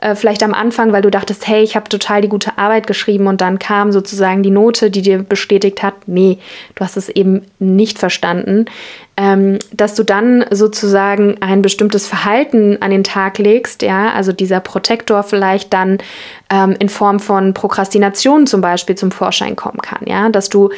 äh, 0.00 0.14
vielleicht 0.14 0.42
am 0.42 0.54
Anfang, 0.54 0.92
weil 0.92 1.02
du 1.02 1.10
dachtest, 1.10 1.48
hey, 1.48 1.62
ich 1.62 1.74
habe 1.74 1.88
total 1.88 2.20
die 2.20 2.28
gute 2.28 2.56
Arbeit 2.56 2.86
geschrieben 2.86 3.26
und 3.26 3.40
dann 3.40 3.58
kam 3.58 3.90
sozusagen 3.90 4.42
die 4.42 4.50
Note, 4.50 4.90
die 4.90 5.02
dir 5.02 5.22
bestätigt 5.22 5.82
hat, 5.82 5.94
nee, 6.06 6.38
du 6.76 6.84
hast 6.84 6.96
es 6.96 7.08
eben 7.08 7.42
nicht 7.58 7.98
verstanden, 7.98 8.66
ähm, 9.16 9.58
dass 9.72 9.96
du 9.96 10.04
dann 10.04 10.44
sozusagen 10.50 11.38
ein 11.40 11.62
bestimmtes 11.62 12.06
Verhalten 12.06 12.78
an 12.80 12.92
den 12.92 13.02
Tag 13.02 13.38
legst, 13.38 13.82
ja, 13.82 14.12
also 14.12 14.30
dieser 14.30 14.60
Protektor 14.60 15.24
vielleicht 15.24 15.72
dann 15.72 15.98
ähm, 16.50 16.76
in 16.78 16.88
Form 16.88 17.18
von 17.18 17.52
Prokrastination 17.52 18.46
zum 18.46 18.60
Beispiel 18.60 18.94
zum 18.94 19.10
Vorschein 19.10 19.56
kommen 19.56 19.82
kann, 19.82 20.06
ja, 20.06 20.28
dass 20.28 20.48
du 20.48 20.70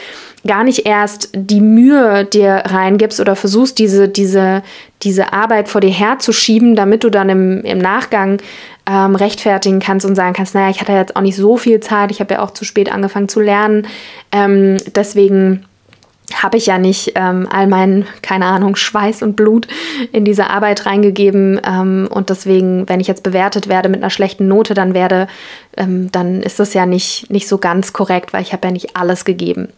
gar 0.47 0.65
nicht 0.65 0.87
erst 0.87 1.29
die 1.35 1.61
Mühe 1.61 2.25
dir 2.25 2.60
reingibst 2.65 3.21
oder 3.21 3.37
versuchst, 3.37 3.79
diese, 3.79 4.09
diese, 4.09 4.63
diese 5.03 5.33
Arbeit 5.33 5.69
vor 5.69 5.81
dir 5.81 5.91
herzuschieben, 5.91 6.77
damit 6.77 7.05
du 7.05 7.11
dann 7.11 7.29
im, 7.29 7.65
im 7.65 7.79
Nachgang 7.79 8.39
ähm, 8.87 9.15
rechtfertigen 9.15 9.81
kannst 9.81 10.07
und 10.07 10.15
sagen 10.15 10.35
kannst, 10.35 10.55
naja, 10.55 10.71
ich 10.71 10.81
hatte 10.81 10.93
jetzt 10.93 11.17
auch 11.17 11.21
nicht 11.21 11.37
so 11.37 11.57
viel 11.57 11.81
Zeit, 11.81 12.11
ich 12.11 12.21
habe 12.21 12.35
ja 12.35 12.43
auch 12.43 12.51
zu 12.51 12.65
spät 12.65 12.93
angefangen 12.93 13.29
zu 13.29 13.41
lernen, 13.41 13.87
ähm, 14.33 14.77
deswegen 14.95 15.65
habe 16.35 16.57
ich 16.57 16.67
ja 16.67 16.79
nicht 16.79 17.13
ähm, 17.17 17.49
all 17.51 17.67
meinen, 17.67 18.07
keine 18.23 18.47
Ahnung, 18.47 18.77
Schweiß 18.77 19.23
und 19.23 19.37
Blut 19.37 19.67
in 20.13 20.25
diese 20.25 20.49
Arbeit 20.49 20.87
reingegeben. 20.87 21.61
Ähm, 21.65 22.09
und 22.11 22.31
deswegen, 22.31 22.89
wenn 22.89 23.01
ich 23.01 23.09
jetzt 23.09 23.23
bewertet 23.23 23.69
werde 23.69 23.89
mit 23.89 24.01
einer 24.01 24.11
schlechten 24.11 24.49
Note, 24.49 24.75
dann 24.75 24.95
werde, 24.95 25.27
ähm, 25.77 26.11
dann 26.13 26.43
ist 26.43 26.61
das 26.61 26.75
ja 26.75 26.87
nicht, 26.87 27.31
nicht 27.31 27.49
so 27.49 27.59
ganz 27.59 27.93
korrekt, 27.93 28.33
weil 28.33 28.43
ich 28.43 28.53
habe 28.53 28.69
ja 28.69 28.73
nicht 28.73 28.97
alles 28.97 29.25
gegeben. 29.25 29.69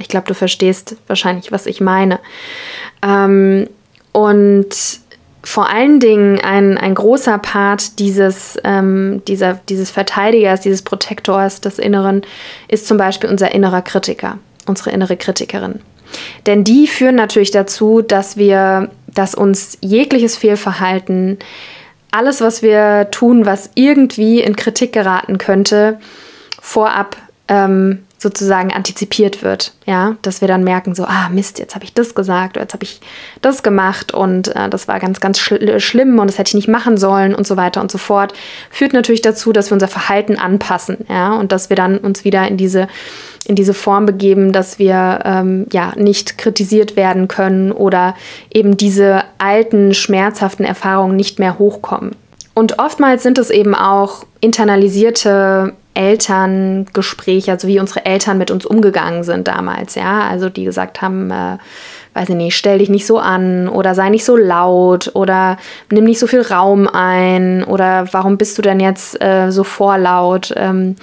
Ich 0.00 0.08
glaube, 0.08 0.26
du 0.26 0.34
verstehst 0.34 0.96
wahrscheinlich, 1.06 1.52
was 1.52 1.66
ich 1.66 1.80
meine. 1.80 2.18
Ähm, 3.02 3.68
und 4.12 4.74
vor 5.42 5.70
allen 5.70 6.00
Dingen 6.00 6.38
ein, 6.40 6.76
ein 6.76 6.94
großer 6.94 7.38
Part 7.38 7.98
dieses, 7.98 8.58
ähm, 8.64 9.22
dieser, 9.26 9.60
dieses 9.68 9.90
Verteidigers, 9.90 10.60
dieses 10.60 10.82
Protektors 10.82 11.60
des 11.60 11.78
Inneren 11.78 12.22
ist 12.68 12.86
zum 12.86 12.98
Beispiel 12.98 13.30
unser 13.30 13.54
innerer 13.54 13.82
Kritiker, 13.82 14.38
unsere 14.66 14.90
innere 14.90 15.16
Kritikerin. 15.16 15.80
Denn 16.46 16.64
die 16.64 16.86
führen 16.86 17.14
natürlich 17.14 17.52
dazu, 17.52 18.02
dass 18.02 18.36
wir, 18.36 18.90
dass 19.06 19.34
uns 19.34 19.78
jegliches 19.80 20.36
Fehlverhalten, 20.36 21.38
alles, 22.10 22.40
was 22.40 22.62
wir 22.62 23.08
tun, 23.10 23.46
was 23.46 23.70
irgendwie 23.74 24.40
in 24.40 24.56
Kritik 24.56 24.92
geraten 24.92 25.38
könnte, 25.38 26.00
vorab 26.60 27.16
ähm, 27.48 28.04
sozusagen 28.20 28.70
antizipiert 28.70 29.42
wird, 29.42 29.72
ja, 29.86 30.16
dass 30.20 30.42
wir 30.42 30.48
dann 30.48 30.62
merken, 30.62 30.94
so, 30.94 31.04
ah 31.04 31.30
Mist, 31.30 31.58
jetzt 31.58 31.74
habe 31.74 31.86
ich 31.86 31.94
das 31.94 32.14
gesagt 32.14 32.56
oder 32.56 32.64
jetzt 32.64 32.74
habe 32.74 32.84
ich 32.84 33.00
das 33.40 33.62
gemacht 33.62 34.12
und 34.12 34.54
äh, 34.54 34.68
das 34.68 34.88
war 34.88 35.00
ganz, 35.00 35.20
ganz 35.20 35.38
schl 35.38 35.80
schlimm 35.80 36.18
und 36.18 36.26
das 36.26 36.36
hätte 36.36 36.48
ich 36.48 36.54
nicht 36.54 36.68
machen 36.68 36.98
sollen 36.98 37.34
und 37.34 37.46
so 37.46 37.56
weiter 37.56 37.80
und 37.80 37.90
so 37.90 37.96
fort, 37.96 38.34
führt 38.70 38.92
natürlich 38.92 39.22
dazu, 39.22 39.54
dass 39.54 39.70
wir 39.70 39.72
unser 39.72 39.88
Verhalten 39.88 40.36
anpassen, 40.36 40.98
ja, 41.08 41.32
und 41.32 41.50
dass 41.50 41.70
wir 41.70 41.76
dann 41.76 41.96
uns 41.96 42.22
wieder 42.24 42.46
in 42.46 42.58
diese 42.58 42.88
in 43.46 43.54
diese 43.56 43.72
Form 43.72 44.04
begeben, 44.04 44.52
dass 44.52 44.78
wir 44.78 45.20
ähm, 45.24 45.66
ja 45.72 45.94
nicht 45.96 46.36
kritisiert 46.36 46.94
werden 46.94 47.26
können 47.26 47.72
oder 47.72 48.14
eben 48.52 48.76
diese 48.76 49.24
alten 49.38 49.94
schmerzhaften 49.94 50.66
Erfahrungen 50.66 51.16
nicht 51.16 51.38
mehr 51.38 51.58
hochkommen. 51.58 52.14
Und 52.52 52.78
oftmals 52.78 53.22
sind 53.22 53.38
es 53.38 53.48
eben 53.48 53.74
auch 53.74 54.24
internalisierte 54.40 55.72
Elterngespräche, 55.94 57.52
also 57.52 57.68
wie 57.68 57.80
unsere 57.80 58.06
Eltern 58.06 58.38
mit 58.38 58.50
uns 58.50 58.64
umgegangen 58.64 59.24
sind 59.24 59.48
damals, 59.48 59.94
ja, 59.94 60.28
also 60.28 60.48
die 60.48 60.64
gesagt 60.64 61.02
haben, 61.02 61.30
äh, 61.30 61.58
weiß 62.14 62.28
ich 62.30 62.34
nicht, 62.34 62.56
stell 62.56 62.78
dich 62.78 62.88
nicht 62.88 63.06
so 63.06 63.18
an 63.18 63.68
oder 63.68 63.94
sei 63.94 64.08
nicht 64.08 64.24
so 64.24 64.36
laut 64.36 65.10
oder 65.14 65.58
nimm 65.90 66.04
nicht 66.04 66.18
so 66.18 66.26
viel 66.26 66.42
Raum 66.42 66.88
ein 66.88 67.64
oder 67.64 68.08
warum 68.12 68.36
bist 68.36 68.58
du 68.58 68.62
denn 68.62 68.80
jetzt 68.80 69.20
äh, 69.22 69.50
so 69.50 69.64
vorlaut? 69.64 70.52
Ähm, 70.56 70.96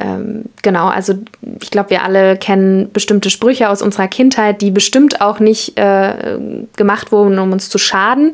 ähm, 0.00 0.44
genau, 0.62 0.88
also 0.88 1.14
ich 1.60 1.70
glaube, 1.70 1.90
wir 1.90 2.02
alle 2.02 2.36
kennen 2.36 2.90
bestimmte 2.90 3.28
Sprüche 3.28 3.68
aus 3.68 3.82
unserer 3.82 4.08
Kindheit, 4.08 4.62
die 4.62 4.70
bestimmt 4.70 5.20
auch 5.20 5.40
nicht 5.40 5.78
äh, 5.78 6.38
gemacht 6.76 7.12
wurden, 7.12 7.38
um 7.38 7.52
uns 7.52 7.68
zu 7.68 7.76
schaden, 7.78 8.32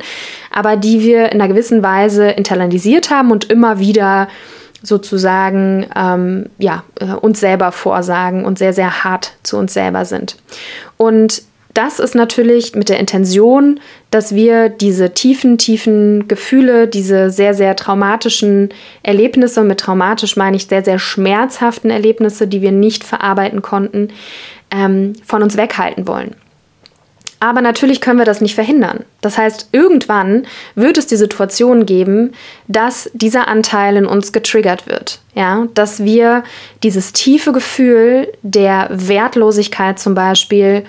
aber 0.52 0.76
die 0.76 1.00
wir 1.00 1.32
in 1.32 1.40
einer 1.40 1.48
gewissen 1.48 1.82
Weise 1.82 2.28
internalisiert 2.28 3.10
haben 3.10 3.32
und 3.32 3.50
immer 3.50 3.80
wieder 3.80 4.28
sozusagen 4.82 5.86
ähm, 5.96 6.46
ja, 6.58 6.84
äh, 7.00 7.12
uns 7.12 7.40
selber 7.40 7.72
vorsagen 7.72 8.44
und 8.44 8.58
sehr, 8.58 8.72
sehr 8.72 9.04
hart 9.04 9.32
zu 9.42 9.56
uns 9.56 9.74
selber 9.74 10.04
sind. 10.04 10.36
Und 10.96 11.42
das 11.76 11.98
ist 11.98 12.14
natürlich 12.14 12.74
mit 12.74 12.88
der 12.88 12.98
Intention, 12.98 13.80
dass 14.10 14.34
wir 14.34 14.70
diese 14.70 15.12
tiefen, 15.12 15.58
tiefen 15.58 16.26
Gefühle, 16.26 16.88
diese 16.88 17.28
sehr, 17.28 17.52
sehr 17.52 17.76
traumatischen 17.76 18.70
Erlebnisse, 19.02 19.62
mit 19.62 19.80
traumatisch 19.80 20.36
meine 20.36 20.56
ich 20.56 20.68
sehr, 20.68 20.82
sehr 20.82 20.98
schmerzhaften 20.98 21.90
Erlebnisse, 21.90 22.48
die 22.48 22.62
wir 22.62 22.72
nicht 22.72 23.04
verarbeiten 23.04 23.60
konnten, 23.60 24.08
ähm, 24.70 25.12
von 25.26 25.42
uns 25.42 25.58
weghalten 25.58 26.08
wollen. 26.08 26.34
Aber 27.38 27.60
natürlich 27.60 28.00
können 28.00 28.18
wir 28.18 28.24
das 28.24 28.40
nicht 28.40 28.54
verhindern. 28.54 29.04
Das 29.20 29.36
heißt, 29.36 29.68
irgendwann 29.72 30.46
wird 30.74 30.96
es 30.96 31.06
die 31.06 31.16
Situation 31.16 31.84
geben, 31.84 32.32
dass 32.66 33.10
dieser 33.12 33.48
Anteil 33.48 33.96
in 33.96 34.06
uns 34.06 34.32
getriggert 34.32 34.86
wird. 34.86 35.20
Ja, 35.34 35.66
dass 35.74 36.02
wir 36.02 36.44
dieses 36.82 37.12
tiefe 37.12 37.52
Gefühl 37.52 38.32
der 38.42 38.88
Wertlosigkeit 38.90 39.98
zum 39.98 40.14
Beispiel 40.14 40.84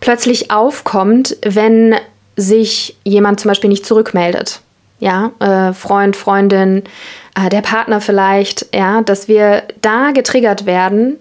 plötzlich 0.00 0.50
aufkommt, 0.50 1.36
wenn 1.42 1.94
sich 2.36 2.96
jemand 3.04 3.38
zum 3.38 3.50
Beispiel 3.50 3.70
nicht 3.70 3.86
zurückmeldet. 3.86 4.60
Ja, 4.98 5.32
äh, 5.38 5.72
Freund, 5.72 6.16
Freundin, 6.16 6.82
äh, 7.34 7.48
der 7.48 7.62
Partner 7.62 8.00
vielleicht, 8.00 8.74
ja, 8.74 9.00
dass 9.02 9.28
wir 9.28 9.62
da 9.80 10.10
getriggert 10.10 10.66
werden 10.66 11.18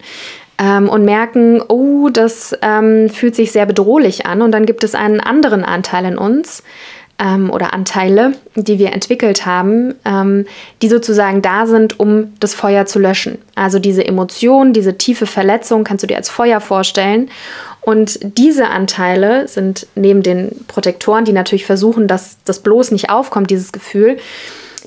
ähm, 0.60 0.90
und 0.90 1.06
merken, 1.06 1.62
oh, 1.68 2.10
das 2.10 2.56
ähm, 2.62 3.10
fühlt 3.10 3.36
sich 3.36 3.52
sehr 3.52 3.66
bedrohlich 3.66 4.26
an. 4.26 4.42
Und 4.42 4.52
dann 4.52 4.66
gibt 4.66 4.84
es 4.84 4.94
einen 4.94 5.22
anderen 5.22 5.64
Anteil 5.64 6.06
in 6.06 6.18
uns 6.18 6.64
ähm, 7.18 7.50
oder 7.50 7.74
Anteile, 7.74 8.34
die 8.56 8.78
wir 8.78 8.92
entwickelt 8.92 9.46
haben, 9.46 9.96
ähm, 10.06 10.46
die 10.82 10.90
sozusagen 10.90 11.42
da 11.42 11.66
sind, 11.66 12.00
um 12.00 12.34
das 12.40 12.54
Feuer 12.54 12.86
zu 12.86 13.00
löschen. 13.00 13.38
Also 13.56 13.80
diese 13.80 14.06
Emotion, 14.06 14.74
diese 14.74 14.98
tiefe 14.98 15.26
Verletzung 15.26 15.86
kannst 15.86 16.04
du 16.04 16.08
dir 16.08 16.18
als 16.18 16.30
Feuer 16.30 16.60
vorstellen. 16.60 17.30
Und 17.82 18.20
diese 18.22 18.68
Anteile 18.68 19.48
sind 19.48 19.88
neben 19.96 20.24
den 20.24 20.66
Protektoren, 20.68 21.24
die 21.24 21.32
natürlich 21.32 21.66
versuchen, 21.66 22.08
dass 22.08 22.38
das 22.44 22.60
bloß 22.60 22.92
nicht 22.92 23.10
aufkommt, 23.10 23.50
dieses 23.50 23.72
Gefühl, 23.72 24.18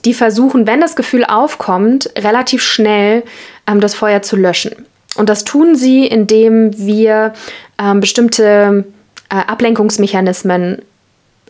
die 0.04 0.14
versuchen, 0.14 0.66
wenn 0.66 0.80
das 0.80 0.96
Gefühl 0.96 1.24
aufkommt, 1.24 2.10
relativ 2.18 2.62
schnell 2.62 3.22
ähm, 3.66 3.80
das 3.80 3.94
Feuer 3.94 4.20
zu 4.20 4.36
löschen. 4.36 4.86
Und 5.16 5.28
das 5.28 5.44
tun 5.44 5.74
sie, 5.76 6.06
indem 6.06 6.76
wir 6.78 7.32
ähm, 7.78 8.00
bestimmte 8.00 8.84
äh, 9.28 9.34
Ablenkungsmechanismen 9.34 10.82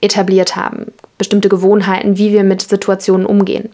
etabliert 0.00 0.56
haben, 0.56 0.92
bestimmte 1.16 1.48
Gewohnheiten, 1.48 2.18
wie 2.18 2.32
wir 2.32 2.42
mit 2.42 2.62
Situationen 2.62 3.24
umgehen. 3.24 3.70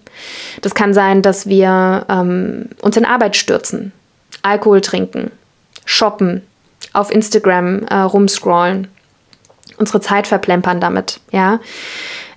Das 0.61 0.75
kann 0.75 0.93
sein, 0.93 1.23
dass 1.23 1.49
wir 1.49 2.05
ähm, 2.09 2.69
uns 2.83 2.97
in 2.97 3.07
Arbeit 3.07 3.37
stürzen, 3.37 3.93
Alkohol 4.43 4.83
trinken, 4.83 5.31
shoppen, 5.87 6.43
auf 6.93 7.11
Instagram 7.11 7.85
äh, 7.85 7.95
rumscrollen, 7.95 8.89
unsere 9.79 10.01
Zeit 10.01 10.27
verplempern 10.27 10.81
damit, 10.81 11.21
ja. 11.33 11.61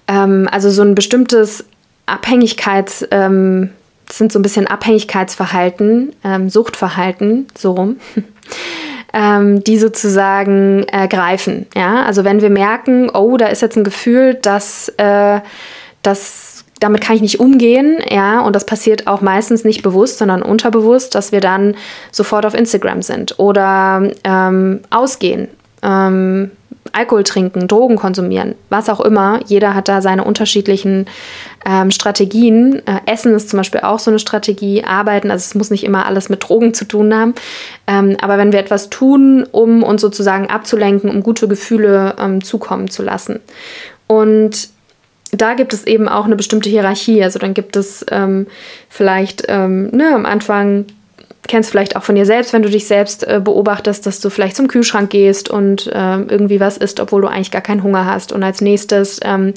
Ähm, 0.07 0.47
also 0.51 0.69
so 0.69 0.81
ein 0.83 0.95
bestimmtes 0.95 1.65
Abhängigkeits, 2.05 3.05
ähm, 3.11 3.71
das 4.11 4.17
sind 4.17 4.33
so 4.33 4.39
ein 4.39 4.41
bisschen 4.41 4.67
Abhängigkeitsverhalten, 4.67 6.13
ähm, 6.25 6.49
Suchtverhalten, 6.49 7.47
so 7.57 7.71
rum. 7.71 7.95
ähm, 9.13 9.63
die 9.63 9.77
sozusagen 9.77 10.85
äh, 10.91 11.07
greifen. 11.07 11.65
Ja? 11.77 12.03
Also 12.03 12.25
wenn 12.25 12.41
wir 12.41 12.49
merken, 12.49 13.09
oh, 13.09 13.37
da 13.37 13.47
ist 13.47 13.61
jetzt 13.61 13.77
ein 13.77 13.85
Gefühl, 13.85 14.33
dass, 14.33 14.89
äh, 14.97 15.39
dass 16.01 16.65
damit 16.81 16.99
kann 16.99 17.15
ich 17.15 17.21
nicht 17.21 17.39
umgehen, 17.39 17.99
ja, 18.09 18.41
und 18.41 18.53
das 18.53 18.65
passiert 18.65 19.07
auch 19.07 19.21
meistens 19.21 19.63
nicht 19.63 19.81
bewusst, 19.81 20.17
sondern 20.17 20.41
unterbewusst, 20.41 21.15
dass 21.15 21.31
wir 21.31 21.39
dann 21.39 21.75
sofort 22.11 22.45
auf 22.45 22.53
Instagram 22.53 23.01
sind 23.03 23.39
oder 23.39 24.11
ähm, 24.25 24.81
ausgehen, 24.89 25.47
ähm, 25.83 26.51
Alkohol 26.93 27.23
trinken, 27.23 27.67
Drogen 27.67 27.95
konsumieren, 27.95 28.55
was 28.69 28.89
auch 28.89 28.99
immer. 28.99 29.39
Jeder 29.45 29.75
hat 29.75 29.87
da 29.87 30.01
seine 30.01 30.23
unterschiedlichen 30.23 31.07
ähm, 31.65 31.91
Strategien. 31.91 32.81
Äh, 32.87 33.11
Essen 33.11 33.33
ist 33.35 33.49
zum 33.49 33.57
Beispiel 33.57 33.81
auch 33.81 33.99
so 33.99 34.11
eine 34.11 34.19
Strategie. 34.19 34.83
Arbeiten, 34.83 35.31
also 35.31 35.43
es 35.43 35.55
muss 35.55 35.71
nicht 35.71 35.83
immer 35.83 36.05
alles 36.05 36.29
mit 36.29 36.47
Drogen 36.47 36.73
zu 36.73 36.85
tun 36.85 37.13
haben. 37.15 37.33
Ähm, 37.87 38.17
aber 38.21 38.37
wenn 38.37 38.51
wir 38.51 38.59
etwas 38.59 38.89
tun, 38.89 39.45
um 39.51 39.83
uns 39.83 40.01
sozusagen 40.01 40.47
abzulenken, 40.47 41.09
um 41.09 41.23
gute 41.23 41.47
Gefühle 41.47 42.15
ähm, 42.19 42.43
zukommen 42.43 42.89
zu 42.89 43.03
lassen. 43.03 43.39
Und 44.07 44.69
da 45.31 45.53
gibt 45.53 45.73
es 45.73 45.87
eben 45.87 46.09
auch 46.09 46.25
eine 46.25 46.35
bestimmte 46.35 46.69
Hierarchie. 46.69 47.23
Also 47.23 47.39
dann 47.39 47.53
gibt 47.53 47.75
es 47.75 48.05
ähm, 48.11 48.47
vielleicht 48.89 49.45
ähm, 49.47 49.89
ne, 49.91 50.13
am 50.13 50.25
Anfang, 50.25 50.85
kennst 51.51 51.69
vielleicht 51.69 51.97
auch 51.97 52.03
von 52.03 52.15
dir 52.15 52.25
selbst, 52.25 52.53
wenn 52.53 52.61
du 52.61 52.69
dich 52.69 52.87
selbst 52.87 53.27
äh, 53.27 53.41
beobachtest, 53.43 54.05
dass 54.05 54.21
du 54.21 54.29
vielleicht 54.29 54.55
zum 54.55 54.69
Kühlschrank 54.69 55.09
gehst 55.09 55.49
und 55.49 55.85
äh, 55.87 56.21
irgendwie 56.21 56.61
was 56.61 56.77
isst, 56.77 57.01
obwohl 57.01 57.21
du 57.21 57.27
eigentlich 57.27 57.51
gar 57.51 57.61
keinen 57.61 57.83
Hunger 57.83 58.05
hast. 58.05 58.31
Und 58.31 58.41
als 58.41 58.61
nächstes 58.61 59.19
ähm, 59.21 59.53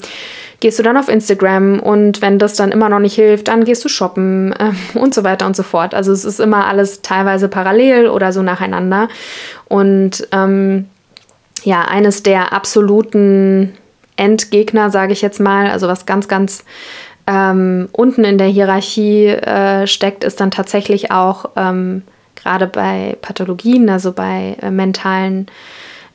gehst 0.59 0.77
du 0.77 0.83
dann 0.83 0.97
auf 0.97 1.07
Instagram 1.07 1.79
und 1.79 2.21
wenn 2.21 2.37
das 2.37 2.55
dann 2.55 2.73
immer 2.73 2.89
noch 2.89 2.99
nicht 2.99 3.15
hilft, 3.15 3.47
dann 3.47 3.63
gehst 3.63 3.85
du 3.85 3.87
shoppen 3.87 4.51
äh, 4.51 4.71
und 4.97 5.13
so 5.13 5.23
weiter 5.23 5.45
und 5.45 5.55
so 5.55 5.63
fort. 5.63 5.93
Also 5.93 6.11
es 6.11 6.25
ist 6.25 6.41
immer 6.41 6.67
alles 6.67 7.01
teilweise 7.01 7.47
parallel 7.47 8.09
oder 8.09 8.33
so 8.33 8.41
nacheinander. 8.41 9.07
Und 9.69 10.27
ähm, 10.33 10.89
ja, 11.63 11.83
eines 11.83 12.23
der 12.23 12.51
absoluten 12.51 13.73
Endgegner, 14.17 14.89
sage 14.89 15.13
ich 15.13 15.21
jetzt 15.21 15.39
mal, 15.39 15.69
also 15.69 15.87
was 15.87 16.05
ganz, 16.05 16.27
ganz 16.27 16.65
ähm, 17.27 17.89
unten 17.91 18.23
in 18.23 18.37
der 18.37 18.47
Hierarchie 18.47 19.27
äh, 19.27 19.87
steckt, 19.87 20.23
ist 20.23 20.39
dann 20.39 20.51
tatsächlich 20.51 21.11
auch 21.11 21.49
ähm, 21.55 22.03
gerade 22.35 22.67
bei 22.67 23.17
Pathologien, 23.21 23.89
also 23.89 24.11
bei 24.11 24.57
äh, 24.61 24.69
mentalen 24.69 25.47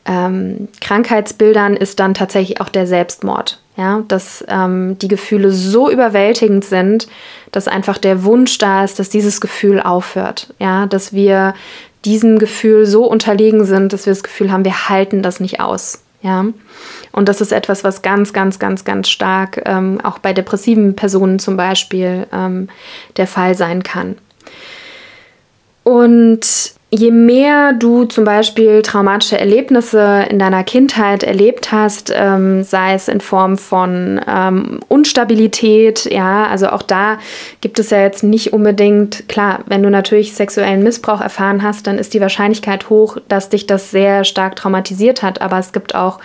ähm, 0.06 0.68
Krankheitsbildern, 0.80 1.76
ist 1.76 2.00
dann 2.00 2.14
tatsächlich 2.14 2.60
auch 2.60 2.68
der 2.68 2.86
Selbstmord. 2.86 3.60
Ja, 3.76 4.02
dass 4.08 4.44
ähm, 4.48 4.98
die 4.98 5.08
Gefühle 5.08 5.52
so 5.52 5.90
überwältigend 5.90 6.64
sind, 6.66 7.08
dass 7.50 7.66
einfach 7.66 7.96
der 7.96 8.24
Wunsch 8.24 8.58
da 8.58 8.84
ist, 8.84 8.98
dass 8.98 9.08
dieses 9.08 9.40
Gefühl 9.40 9.80
aufhört. 9.80 10.52
Ja, 10.58 10.86
dass 10.86 11.14
wir 11.14 11.54
diesem 12.04 12.38
Gefühl 12.38 12.84
so 12.84 13.06
unterlegen 13.06 13.64
sind, 13.64 13.92
dass 13.92 14.04
wir 14.06 14.12
das 14.12 14.22
Gefühl 14.22 14.52
haben, 14.52 14.64
wir 14.64 14.88
halten 14.88 15.22
das 15.22 15.40
nicht 15.40 15.60
aus. 15.60 16.02
Ja, 16.22 16.44
und 17.12 17.28
das 17.28 17.40
ist 17.40 17.50
etwas, 17.50 17.82
was 17.82 18.02
ganz, 18.02 18.32
ganz, 18.34 18.58
ganz, 18.58 18.84
ganz 18.84 19.08
stark 19.08 19.62
ähm, 19.64 20.00
auch 20.02 20.18
bei 20.18 20.34
depressiven 20.34 20.94
Personen 20.94 21.38
zum 21.38 21.56
Beispiel 21.56 22.26
ähm, 22.30 22.68
der 23.16 23.26
Fall 23.26 23.54
sein 23.54 23.82
kann. 23.82 24.18
Und 25.82 26.74
je 26.90 27.12
mehr 27.12 27.72
du 27.72 28.04
zum 28.04 28.24
Beispiel 28.24 28.82
traumatische 28.82 29.38
Erlebnisse 29.38 30.24
in 30.28 30.38
deiner 30.40 30.64
Kindheit 30.64 31.22
erlebt 31.22 31.70
hast, 31.70 32.12
ähm, 32.14 32.64
sei 32.64 32.94
es 32.94 33.06
in 33.06 33.20
Form 33.20 33.56
von 33.58 34.20
ähm, 34.26 34.80
Unstabilität, 34.88 36.06
ja, 36.10 36.46
also 36.46 36.68
auch 36.70 36.82
da 36.82 37.18
gibt 37.60 37.78
es 37.78 37.90
ja 37.90 38.02
jetzt 38.02 38.24
nicht 38.24 38.52
unbedingt, 38.52 39.28
klar, 39.28 39.60
wenn 39.66 39.82
du 39.82 39.90
natürlich 39.90 40.34
sexuellen 40.34 40.82
Missbrauch 40.82 41.20
erfahren 41.20 41.62
hast, 41.62 41.86
dann 41.86 41.98
ist 41.98 42.12
die 42.12 42.20
Wahrscheinlichkeit 42.20 42.90
hoch, 42.90 43.18
dass 43.28 43.48
dich 43.48 43.66
das 43.66 43.92
sehr 43.92 44.24
stark 44.24 44.56
traumatisiert 44.56 45.22
hat, 45.22 45.40
aber 45.40 45.58
es 45.58 45.72
gibt 45.72 45.94
auch 45.94 46.18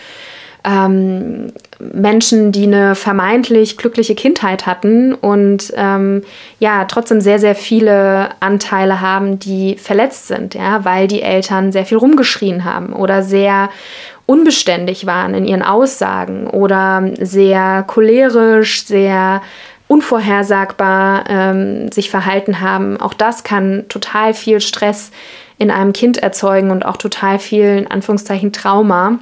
ähm, 0.65 1.53
Menschen, 1.79 2.51
die 2.51 2.63
eine 2.63 2.95
vermeintlich 2.95 3.77
glückliche 3.77 4.15
Kindheit 4.15 4.65
hatten 4.65 5.13
und 5.13 5.71
ähm, 5.75 6.23
ja, 6.59 6.85
trotzdem 6.85 7.21
sehr, 7.21 7.39
sehr 7.39 7.55
viele 7.55 8.29
Anteile 8.39 9.01
haben, 9.01 9.39
die 9.39 9.77
verletzt 9.77 10.27
sind, 10.27 10.55
ja, 10.55 10.83
weil 10.83 11.07
die 11.07 11.21
Eltern 11.21 11.71
sehr 11.71 11.85
viel 11.85 11.97
rumgeschrien 11.97 12.65
haben 12.65 12.93
oder 12.93 13.21
sehr 13.21 13.69
unbeständig 14.25 15.05
waren 15.05 15.35
in 15.35 15.45
ihren 15.45 15.61
Aussagen 15.61 16.47
oder 16.47 17.11
sehr 17.19 17.83
cholerisch, 17.87 18.85
sehr 18.85 19.41
unvorhersagbar 19.87 21.25
ähm, 21.29 21.91
sich 21.91 22.09
verhalten 22.09 22.59
haben. 22.59 22.97
Auch 22.99 23.13
das 23.13 23.43
kann 23.43 23.85
total 23.87 24.33
viel 24.33 24.61
Stress 24.61 25.11
in 25.59 25.69
einem 25.69 25.93
Kind 25.93 26.17
erzeugen 26.17 26.71
und 26.71 26.85
auch 26.85 26.97
total 26.97 27.37
viel, 27.37 27.77
in 27.77 27.87
Anführungszeichen, 27.87 28.51
Trauma. 28.51 29.19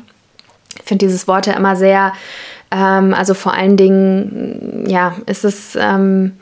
Ich 0.79 0.83
finde 0.83 1.05
dieses 1.05 1.27
Wort 1.27 1.47
ja 1.47 1.53
immer 1.53 1.75
sehr, 1.75 2.13
ähm, 2.71 3.13
also 3.13 3.33
vor 3.33 3.53
allen 3.53 3.77
Dingen, 3.77 4.85
ja, 4.87 5.15
ist 5.25 5.45
es 5.45 5.77
ähm, 5.79 6.33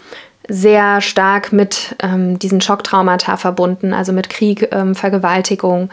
sehr 0.48 1.02
stark 1.02 1.54
mit 1.54 1.96
ähm, 2.02 2.40
diesen 2.40 2.62
Schocktraumata 2.62 3.38
verbunden, 3.38 3.94
also 3.94 4.12
mit 4.12 4.30
Krieg, 4.30 4.70
ähm, 4.72 4.96
Vergewaltigung 4.96 5.90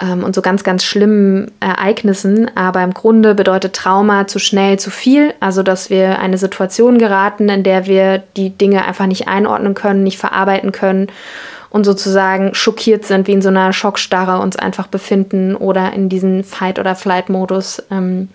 ähm, 0.00 0.22
und 0.22 0.34
so 0.34 0.42
ganz, 0.42 0.64
ganz 0.64 0.84
schlimmen 0.84 1.50
Ereignissen. 1.60 2.56
Aber 2.56 2.82
im 2.82 2.94
Grunde 2.94 3.34
bedeutet 3.34 3.74
Trauma 3.74 4.26
zu 4.26 4.38
schnell 4.38 4.78
zu 4.78 4.90
viel, 4.90 5.34
also 5.40 5.62
dass 5.62 5.90
wir 5.90 6.18
eine 6.18 6.38
Situation 6.38 6.98
geraten, 6.98 7.48
in 7.48 7.62
der 7.62 7.86
wir 7.86 8.22
die 8.36 8.50
Dinge 8.50 8.84
einfach 8.84 9.06
nicht 9.06 9.28
einordnen 9.28 9.74
können, 9.74 10.02
nicht 10.02 10.18
verarbeiten 10.18 10.72
können 10.72 11.08
und 11.70 11.84
sozusagen 11.84 12.54
schockiert 12.54 13.04
sind, 13.04 13.26
wie 13.26 13.32
in 13.32 13.42
so 13.42 13.48
einer 13.48 13.72
Schockstarre 13.72 14.42
uns 14.42 14.56
einfach 14.56 14.88
befinden 14.88 15.54
oder 15.54 15.92
in 15.92 16.08
diesen 16.08 16.44
Fight- 16.44 16.78
oder 16.78 16.94
Flight-Modus 16.94 17.82
ähm, 17.90 18.28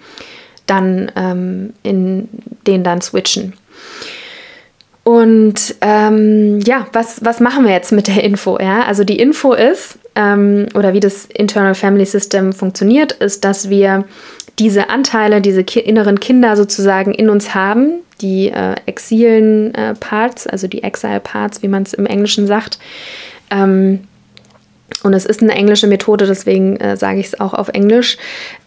dann 0.65 1.12
ähm, 1.15 1.74
in 1.84 2.30
den 2.65 2.84
dann 2.84 3.02
switchen. 3.02 3.54
Und 5.04 5.76
ähm, 5.82 6.60
ja, 6.62 6.88
was, 6.91 7.24
was 7.24 7.39
machen 7.39 7.63
wir 7.63 7.71
jetzt 7.71 7.91
mit 7.91 8.08
der 8.08 8.24
Info? 8.24 8.58
Ja? 8.60 8.84
Also 8.86 9.04
die 9.04 9.19
Info 9.19 9.54
ist, 9.54 10.00
ähm, 10.15 10.65
oder 10.74 10.93
wie 10.93 11.00
das 11.00 11.26
Internal 11.26 11.76
Family 11.76 12.06
System 12.06 12.54
funktioniert, 12.54 13.12
ist, 13.12 13.45
dass 13.45 13.69
wir 13.69 14.06
diese 14.58 14.89
Anteile, 14.89 15.41
diese 15.41 15.63
ki 15.63 15.80
inneren 15.80 16.19
Kinder 16.19 16.56
sozusagen 16.56 17.13
in 17.13 17.30
uns 17.30 17.54
haben, 17.54 18.00
die 18.21 18.50
äh, 18.50 18.76
exilen 18.88 19.76
äh, 19.76 19.93
also 20.50 20.67
die 20.67 20.82
Exile 20.82 21.19
Parts, 21.19 21.62
wie 21.62 21.67
man 21.67 21.84
es 21.84 21.93
im 21.93 22.08
Englischen 22.08 22.48
sagt. 22.48 22.80
Ähm, 23.49 24.01
und 25.03 25.13
es 25.13 25.25
ist 25.25 25.41
eine 25.41 25.53
englische 25.53 25.88
Methode, 25.88 26.25
deswegen 26.25 26.77
äh, 26.77 26.97
sage 26.97 27.19
ich 27.19 27.27
es 27.27 27.39
auch 27.39 27.53
auf 27.53 27.69
Englisch. 27.69 28.17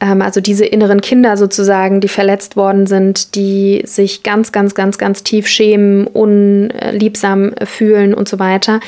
Ähm, 0.00 0.22
also 0.22 0.40
diese 0.40 0.64
inneren 0.64 1.00
Kinder 1.00 1.36
sozusagen, 1.36 2.00
die 2.00 2.08
verletzt 2.08 2.56
worden 2.56 2.86
sind, 2.86 3.34
die 3.34 3.82
sich 3.84 4.22
ganz, 4.22 4.52
ganz, 4.52 4.74
ganz, 4.74 4.98
ganz 4.98 5.22
tief 5.22 5.46
schämen, 5.46 6.06
unliebsam 6.06 7.54
fühlen 7.64 8.14
und 8.14 8.28
so 8.28 8.38
weiter, 8.38 8.80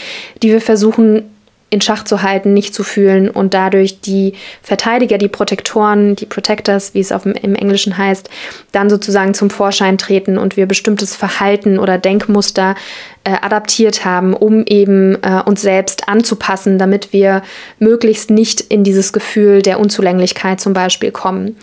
die 0.43 0.51
wir 0.51 0.61
versuchen 0.61 1.25
in 1.71 1.81
Schach 1.81 2.05
zu 2.05 2.23
halten, 2.23 2.53
nicht 2.53 2.75
zu 2.75 2.83
fühlen 2.83 3.31
und 3.31 3.55
dadurch 3.55 4.01
die 4.01 4.35
Verteidiger, 4.61 5.19
die 5.19 5.29
Protektoren, 5.29 6.17
die 6.17 6.27
Protectors, 6.27 6.95
wie 6.95 7.01
es 7.01 7.13
auf 7.13 7.23
dem, 7.23 7.33
im 7.33 7.55
Englischen 7.55 7.97
heißt, 7.97 8.29
dann 8.73 8.91
sozusagen 8.91 9.35
zum 9.35 9.51
Vorschein 9.51 9.97
treten 9.97 10.37
und 10.37 10.57
wir 10.57 10.67
bestimmtes 10.67 11.15
Verhalten 11.15 11.79
oder 11.79 11.97
Denkmuster 11.97 12.75
äh, 13.23 13.33
adaptiert 13.43 14.05
haben, 14.07 14.33
um 14.33 14.65
eben 14.65 15.15
äh, 15.23 15.43
uns 15.45 15.61
selbst 15.61 16.09
anzupassen, 16.09 16.79
damit 16.79 17.13
wir 17.13 17.43
möglichst 17.79 18.31
nicht 18.31 18.63
in 18.63 18.83
dieses 18.83 19.13
Gefühl 19.13 19.61
der 19.61 19.79
Unzulänglichkeit 19.79 20.59
zum 20.59 20.73
Beispiel 20.73 21.11
kommen. 21.11 21.57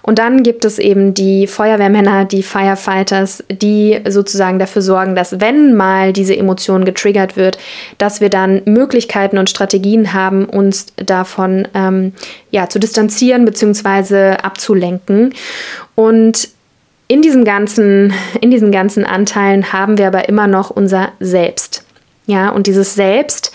Und 0.00 0.18
dann 0.18 0.42
gibt 0.42 0.64
es 0.64 0.78
eben 0.78 1.12
die 1.12 1.46
Feuerwehrmänner, 1.46 2.24
die 2.24 2.42
Firefighters, 2.42 3.44
die 3.50 4.00
sozusagen 4.08 4.58
dafür 4.58 4.80
sorgen, 4.80 5.14
dass 5.14 5.38
wenn 5.38 5.76
mal 5.76 6.14
diese 6.14 6.34
Emotion 6.34 6.86
getriggert 6.86 7.36
wird, 7.36 7.58
dass 7.98 8.22
wir 8.22 8.30
dann 8.30 8.62
Möglichkeiten 8.64 9.36
und 9.36 9.50
Strategien 9.50 10.14
haben, 10.14 10.46
uns 10.46 10.86
davon 10.96 11.68
ähm, 11.74 12.14
ja, 12.50 12.70
zu 12.70 12.78
distanzieren 12.78 13.44
bzw. 13.44 14.36
abzulenken. 14.36 15.34
Und 15.94 16.48
in, 17.08 17.22
diesem 17.22 17.44
ganzen, 17.44 18.12
in 18.40 18.50
diesen 18.50 18.72
ganzen 18.72 19.04
Anteilen 19.04 19.72
haben 19.72 19.98
wir 19.98 20.06
aber 20.06 20.28
immer 20.28 20.46
noch 20.46 20.70
unser 20.70 21.12
Selbst. 21.20 21.84
Ja, 22.26 22.50
und 22.50 22.66
dieses 22.66 22.94
Selbst 22.94 23.52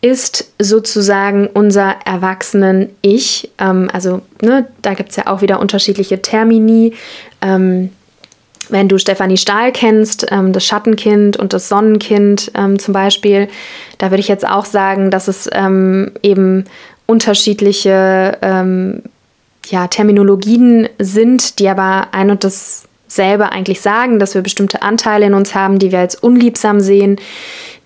ist 0.00 0.52
sozusagen 0.58 1.48
unser 1.48 1.96
Erwachsenen-Ich. 2.04 3.50
Ähm, 3.58 3.90
also, 3.92 4.22
ne, 4.40 4.66
da 4.82 4.94
gibt 4.94 5.10
es 5.10 5.16
ja 5.16 5.26
auch 5.26 5.42
wieder 5.42 5.60
unterschiedliche 5.60 6.22
Termini. 6.22 6.94
Ähm, 7.42 7.90
wenn 8.68 8.88
du 8.88 8.98
Stefanie 8.98 9.36
Stahl 9.36 9.72
kennst, 9.72 10.26
ähm, 10.30 10.52
das 10.52 10.64
Schattenkind 10.64 11.36
und 11.36 11.52
das 11.52 11.68
Sonnenkind 11.68 12.50
ähm, 12.54 12.78
zum 12.78 12.94
Beispiel, 12.94 13.48
da 13.98 14.10
würde 14.10 14.20
ich 14.20 14.28
jetzt 14.28 14.46
auch 14.46 14.64
sagen, 14.64 15.10
dass 15.10 15.28
es 15.28 15.48
ähm, 15.52 16.12
eben 16.22 16.64
unterschiedliche 17.06 18.38
ähm, 18.42 19.02
ja, 19.70 19.88
Terminologien 19.88 20.88
sind, 20.98 21.58
die 21.58 21.68
aber 21.68 22.08
ein 22.12 22.30
und 22.30 22.44
das 22.44 22.84
selber 23.08 23.52
eigentlich 23.52 23.80
sagen, 23.80 24.18
dass 24.18 24.34
wir 24.34 24.42
bestimmte 24.42 24.82
Anteile 24.82 25.26
in 25.26 25.34
uns 25.34 25.54
haben, 25.54 25.78
die 25.78 25.92
wir 25.92 26.00
als 26.00 26.16
unliebsam 26.16 26.80
sehen, 26.80 27.16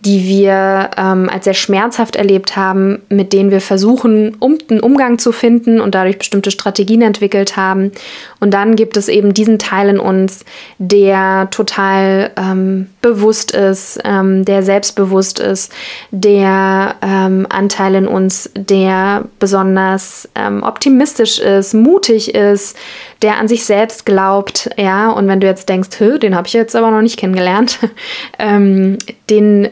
die 0.01 0.27
wir 0.27 0.91
ähm, 0.97 1.29
als 1.31 1.45
sehr 1.45 1.55
schmerzhaft 1.55 2.17
erlebt 2.17 2.57
haben, 2.57 3.03
mit 3.11 3.33
denen 3.33 3.51
wir 3.51 3.61
versuchen, 3.61 4.35
um, 4.39 4.57
einen 4.71 4.81
Umgang 4.81 5.19
zu 5.19 5.31
finden 5.31 5.81
und 5.81 5.95
dadurch 5.95 6.19
bestimmte 6.19 6.51
Strategien 6.51 7.03
entwickelt 7.03 7.57
haben. 7.57 7.93
Und 8.41 8.55
dann 8.55 8.77
gibt 8.77 8.97
es 8.97 9.09
eben 9.09 9.35
diesen 9.35 9.59
Teil 9.59 9.91
in 9.91 9.99
uns, 9.99 10.45
der 10.79 11.49
total 11.51 12.31
ähm, 12.37 12.89
bewusst 13.03 13.51
ist, 13.53 13.99
ähm, 14.05 14.45
der 14.47 14.63
selbstbewusst 14.63 15.39
ist, 15.39 15.73
der 16.11 16.95
ähm, 17.03 17.47
Anteil 17.51 17.95
in 17.95 18.09
uns, 18.09 18.51
der 18.55 19.25
besonders 19.39 20.29
ähm, 20.35 20.63
optimistisch 20.63 21.39
ist, 21.39 21.75
mutig 21.75 22.35
ist, 22.35 22.77
der 23.23 23.39
an 23.39 23.49
sich 23.49 23.65
selbst 23.65 24.07
glaubt, 24.07 24.71
ja. 24.77 25.11
Und 25.11 25.29
wenn 25.29 25.41
du 25.41 25.47
jetzt 25.47 25.69
denkst, 25.69 25.91
den 25.99 26.35
habe 26.35 26.47
ich 26.47 26.55
jetzt 26.55 26.77
aber 26.77 26.91
noch 26.91 27.03
nicht 27.03 27.19
kennengelernt, 27.19 27.79
ähm, 28.39 28.99
den 29.29 29.69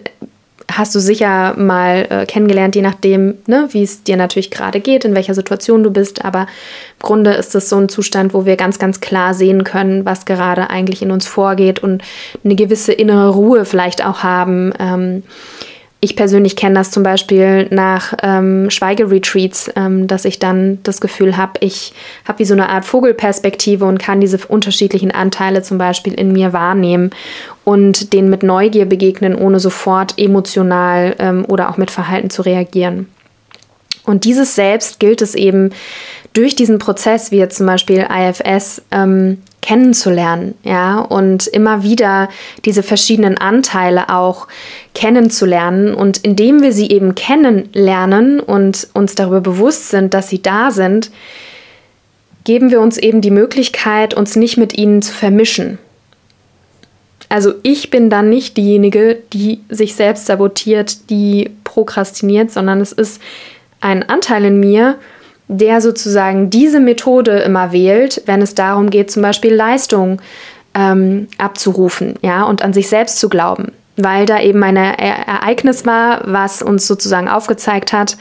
hast 0.70 0.94
du 0.94 1.00
sicher 1.00 1.54
mal 1.56 2.06
äh, 2.10 2.26
kennengelernt, 2.26 2.76
je 2.76 2.82
nachdem, 2.82 3.38
ne, 3.46 3.68
wie 3.70 3.82
es 3.82 4.02
dir 4.02 4.16
natürlich 4.16 4.50
gerade 4.50 4.80
geht, 4.80 5.04
in 5.04 5.14
welcher 5.14 5.34
Situation 5.34 5.82
du 5.82 5.90
bist. 5.90 6.24
Aber 6.24 6.42
im 6.42 7.02
Grunde 7.02 7.32
ist 7.32 7.54
es 7.54 7.70
so 7.70 7.76
ein 7.76 7.88
Zustand, 7.88 8.34
wo 8.34 8.44
wir 8.44 8.56
ganz, 8.56 8.78
ganz 8.78 9.00
klar 9.00 9.32
sehen 9.32 9.64
können, 9.64 10.04
was 10.04 10.26
gerade 10.26 10.68
eigentlich 10.68 11.00
in 11.00 11.10
uns 11.10 11.26
vorgeht 11.26 11.82
und 11.82 12.02
eine 12.44 12.54
gewisse 12.54 12.92
innere 12.92 13.30
Ruhe 13.30 13.64
vielleicht 13.64 14.04
auch 14.04 14.22
haben. 14.22 14.72
Ähm, 14.78 15.22
ich 16.00 16.14
persönlich 16.14 16.54
kenne 16.54 16.76
das 16.76 16.92
zum 16.92 17.02
Beispiel 17.02 17.66
nach 17.70 18.14
ähm, 18.22 18.70
Schweigeretreats, 18.70 19.70
ähm, 19.74 20.06
dass 20.06 20.24
ich 20.24 20.38
dann 20.38 20.78
das 20.84 21.00
Gefühl 21.00 21.36
habe, 21.36 21.54
ich 21.60 21.92
habe 22.24 22.38
wie 22.38 22.44
so 22.44 22.54
eine 22.54 22.68
Art 22.68 22.84
Vogelperspektive 22.84 23.84
und 23.84 23.98
kann 23.98 24.20
diese 24.20 24.38
unterschiedlichen 24.46 25.10
Anteile 25.10 25.62
zum 25.62 25.76
Beispiel 25.76 26.14
in 26.14 26.32
mir 26.32 26.52
wahrnehmen 26.52 27.10
und 27.64 28.12
denen 28.12 28.30
mit 28.30 28.44
Neugier 28.44 28.84
begegnen, 28.84 29.34
ohne 29.34 29.58
sofort 29.58 30.14
emotional 30.18 31.16
ähm, 31.18 31.44
oder 31.48 31.68
auch 31.68 31.78
mit 31.78 31.90
Verhalten 31.90 32.30
zu 32.30 32.42
reagieren. 32.42 33.08
Und 34.04 34.24
dieses 34.24 34.54
Selbst 34.54 35.00
gilt 35.00 35.20
es 35.20 35.34
eben 35.34 35.70
durch 36.32 36.54
diesen 36.54 36.78
Prozess, 36.78 37.32
wie 37.32 37.38
jetzt 37.38 37.56
zum 37.56 37.66
Beispiel 37.66 38.06
IFS, 38.08 38.82
ähm, 38.92 39.38
kennenzulernen, 39.60 40.54
ja, 40.62 41.00
und 41.00 41.46
immer 41.46 41.82
wieder 41.82 42.28
diese 42.64 42.82
verschiedenen 42.82 43.38
Anteile 43.38 44.08
auch 44.08 44.48
kennenzulernen. 44.94 45.94
Und 45.94 46.18
indem 46.18 46.62
wir 46.62 46.72
sie 46.72 46.90
eben 46.90 47.14
kennenlernen 47.14 48.40
und 48.40 48.88
uns 48.94 49.14
darüber 49.14 49.40
bewusst 49.40 49.90
sind, 49.90 50.14
dass 50.14 50.28
sie 50.28 50.40
da 50.40 50.70
sind, 50.70 51.10
geben 52.44 52.70
wir 52.70 52.80
uns 52.80 52.96
eben 52.96 53.20
die 53.20 53.30
Möglichkeit, 53.30 54.14
uns 54.14 54.36
nicht 54.36 54.56
mit 54.56 54.78
ihnen 54.78 55.02
zu 55.02 55.12
vermischen. 55.12 55.78
Also 57.28 57.52
ich 57.62 57.90
bin 57.90 58.08
dann 58.08 58.30
nicht 58.30 58.56
diejenige, 58.56 59.18
die 59.32 59.60
sich 59.68 59.94
selbst 59.94 60.26
sabotiert, 60.26 61.10
die 61.10 61.50
prokrastiniert, 61.64 62.50
sondern 62.50 62.80
es 62.80 62.92
ist 62.92 63.20
ein 63.80 64.08
Anteil 64.08 64.46
in 64.46 64.60
mir, 64.60 64.96
der 65.48 65.80
sozusagen 65.80 66.50
diese 66.50 66.78
Methode 66.78 67.38
immer 67.38 67.72
wählt, 67.72 68.22
wenn 68.26 68.42
es 68.42 68.54
darum 68.54 68.90
geht, 68.90 69.10
zum 69.10 69.22
Beispiel 69.22 69.54
Leistung 69.54 70.20
ähm, 70.74 71.28
abzurufen, 71.38 72.14
ja, 72.22 72.44
und 72.44 72.62
an 72.62 72.72
sich 72.72 72.88
selbst 72.88 73.18
zu 73.18 73.28
glauben, 73.28 73.72
weil 73.96 74.26
da 74.26 74.40
eben 74.40 74.62
ein 74.62 74.76
Ereignis 74.76 75.86
war, 75.86 76.22
was 76.24 76.62
uns 76.62 76.86
sozusagen 76.86 77.28
aufgezeigt 77.28 77.92
hat, 77.92 78.16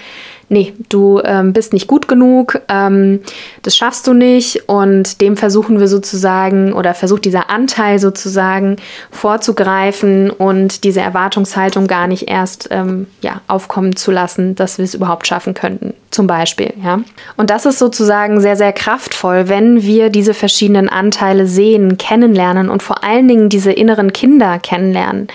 nee, 0.49 0.73
du 0.89 1.21
ähm, 1.23 1.51
bist 1.51 1.73
nicht 1.73 1.88
gut 1.88 2.07
genug, 2.07 2.62
ähm, 2.69 3.19
das 3.63 3.75
schaffst 3.75 4.07
du 4.07 4.13
nicht 4.13 4.69
und 4.69 5.21
dem 5.21 5.36
versuchen 5.36 5.79
wir 5.79 5.88
sozusagen 5.88 6.73
oder 6.73 6.93
versucht 6.93 7.25
dieser 7.25 7.49
Anteil 7.49 7.99
sozusagen 7.99 8.77
vorzugreifen 9.12 10.29
und 10.29 10.83
diese 10.86 11.01
Erwartungshaltung 11.01 11.88
gar 11.88 12.07
nicht 12.07 12.29
erst 12.29 12.69
ähm, 12.71 13.07
ja, 13.21 13.41
aufkommen 13.47 13.95
zu 13.95 14.12
lassen, 14.12 14.55
dass 14.55 14.77
wir 14.77 14.86
es 14.86 14.93
überhaupt 14.93 15.27
schaffen 15.27 15.53
könnten, 15.53 15.93
zum 16.12 16.27
Beispiel. 16.27 16.73
Ja? 16.81 17.01
Und 17.36 17.49
das 17.49 17.65
ist 17.65 17.79
sozusagen 17.79 18.39
sehr, 18.39 18.55
sehr 18.55 18.71
kraftvoll, 18.71 19.49
wenn 19.49 19.83
wir 19.83 20.10
diese 20.10 20.33
verschiedenen 20.33 20.88
Anteile 20.88 21.45
sehen, 21.45 21.97
kennenlernen 21.97 22.69
und 22.69 22.83
vor 22.83 23.03
allen 23.03 23.27
Dingen 23.27 23.49
diese 23.49 23.73
inneren 23.73 24.13
Kinder 24.13 24.60
kennenlernen. 24.60 25.27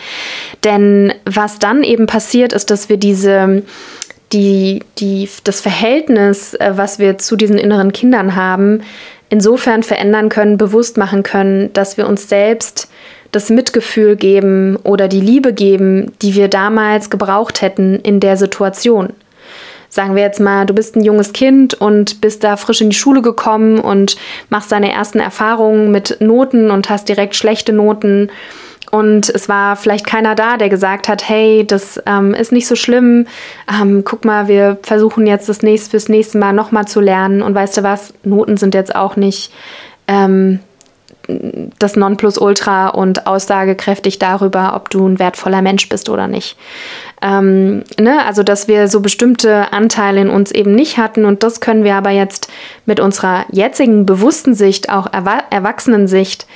Denn 0.64 1.12
was 1.26 1.58
dann 1.58 1.82
eben 1.82 2.06
passiert, 2.06 2.54
ist, 2.54 2.70
dass 2.70 2.88
wir 2.88 2.96
diese 2.96 3.62
die, 4.32 4.80
die, 4.98 5.28
das 5.44 5.60
Verhältnis, 5.60 6.54
äh, 6.54 6.72
was 6.74 6.98
wir 6.98 7.18
zu 7.18 7.36
diesen 7.36 7.58
inneren 7.58 7.92
Kindern 7.92 8.34
haben, 8.36 8.82
insofern 9.28 9.82
verändern 9.82 10.28
können, 10.28 10.58
bewusst 10.58 10.96
machen 10.96 11.22
können, 11.22 11.72
dass 11.72 11.96
wir 11.96 12.06
uns 12.06 12.28
selbst 12.28 12.90
das 13.30 13.48
Mitgefühl 13.48 14.16
geben 14.16 14.76
oder 14.84 15.08
die 15.08 15.20
Liebe 15.20 15.54
geben, 15.54 16.12
die 16.20 16.34
wir 16.34 16.48
damals 16.48 17.08
gebraucht 17.08 17.62
hätten 17.62 17.98
in 18.00 18.20
der 18.20 18.36
Situation. 18.36 19.14
sagen 19.88 20.16
wir 20.16 20.22
jetzt 20.22 20.40
mal, 20.40 20.64
du 20.64 20.74
bist 20.74 20.96
ein 20.96 21.04
junges 21.04 21.32
Kind 21.32 21.74
und 21.74 22.20
bist 22.22 22.44
da 22.44 22.56
frisch 22.56 22.80
in 22.80 22.90
die 22.90 22.96
Schule 22.96 23.20
gekommen 23.20 23.78
und 23.78 24.16
machst 24.48 24.72
deine 24.72 24.90
ersten 24.92 25.20
Erfahrungen 25.20 25.90
mit 25.90 26.18
Noten 26.20 26.70
und 26.70 26.88
hast 26.88 27.08
direkt 27.08 27.34
schlechte 27.34 27.72
Noten. 27.72 28.30
Und 28.94 29.30
es 29.30 29.48
war 29.48 29.76
vielleicht 29.76 30.06
keiner 30.06 30.34
da, 30.34 30.58
der 30.58 30.68
gesagt 30.68 31.08
hat, 31.08 31.26
hey, 31.26 31.66
das 31.66 32.00
ähm, 32.04 32.34
ist 32.34 32.52
nicht 32.52 32.66
so 32.66 32.76
schlimm. 32.76 33.26
Ähm, 33.66 34.02
guck 34.04 34.26
mal, 34.26 34.48
wir 34.48 34.76
versuchen 34.82 35.26
jetzt 35.26 35.48
das 35.48 35.62
nächste 35.62 35.92
fürs 35.92 36.10
nächste 36.10 36.36
Mal 36.36 36.52
nochmal 36.52 36.86
zu 36.86 37.00
lernen. 37.00 37.40
Und 37.40 37.54
weißt 37.54 37.78
du 37.78 37.82
was, 37.82 38.12
Noten 38.22 38.58
sind 38.58 38.74
jetzt 38.74 38.94
auch 38.94 39.16
nicht 39.16 39.50
ähm, 40.08 40.60
das 41.78 41.96
Nonplusultra 41.96 42.88
und 42.88 43.26
aussagekräftig 43.26 44.18
darüber, 44.18 44.74
ob 44.76 44.90
du 44.90 45.06
ein 45.06 45.18
wertvoller 45.18 45.62
Mensch 45.62 45.88
bist 45.88 46.10
oder 46.10 46.28
nicht. 46.28 46.58
Ähm, 47.22 47.84
ne? 47.98 48.22
Also, 48.26 48.42
dass 48.42 48.68
wir 48.68 48.88
so 48.88 49.00
bestimmte 49.00 49.72
Anteile 49.72 50.20
in 50.20 50.28
uns 50.28 50.50
eben 50.50 50.74
nicht 50.74 50.98
hatten 50.98 51.24
und 51.24 51.42
das 51.42 51.60
können 51.60 51.84
wir 51.84 51.94
aber 51.94 52.10
jetzt 52.10 52.48
mit 52.84 53.00
unserer 53.00 53.46
jetzigen 53.52 54.04
bewussten 54.04 54.54
Sicht, 54.54 54.90
auch 54.90 55.10
Erwa 55.10 55.44
Erwachsenensicht, 55.50 56.46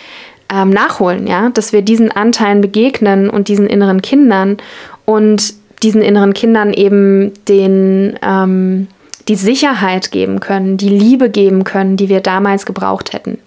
ähm, 0.52 0.70
nachholen, 0.70 1.26
ja, 1.26 1.50
dass 1.50 1.72
wir 1.72 1.82
diesen 1.82 2.10
Anteilen 2.10 2.60
begegnen 2.60 3.28
und 3.30 3.48
diesen 3.48 3.66
inneren 3.66 4.02
Kindern 4.02 4.58
und 5.04 5.54
diesen 5.82 6.02
inneren 6.02 6.34
Kindern 6.34 6.72
eben 6.72 7.32
den 7.48 8.18
ähm, 8.22 8.88
die 9.28 9.34
Sicherheit 9.34 10.12
geben 10.12 10.40
können, 10.40 10.76
die 10.76 10.88
Liebe 10.88 11.30
geben 11.30 11.64
können, 11.64 11.96
die 11.96 12.08
wir 12.08 12.20
damals 12.20 12.64
gebraucht 12.64 13.12
hätten. 13.12 13.38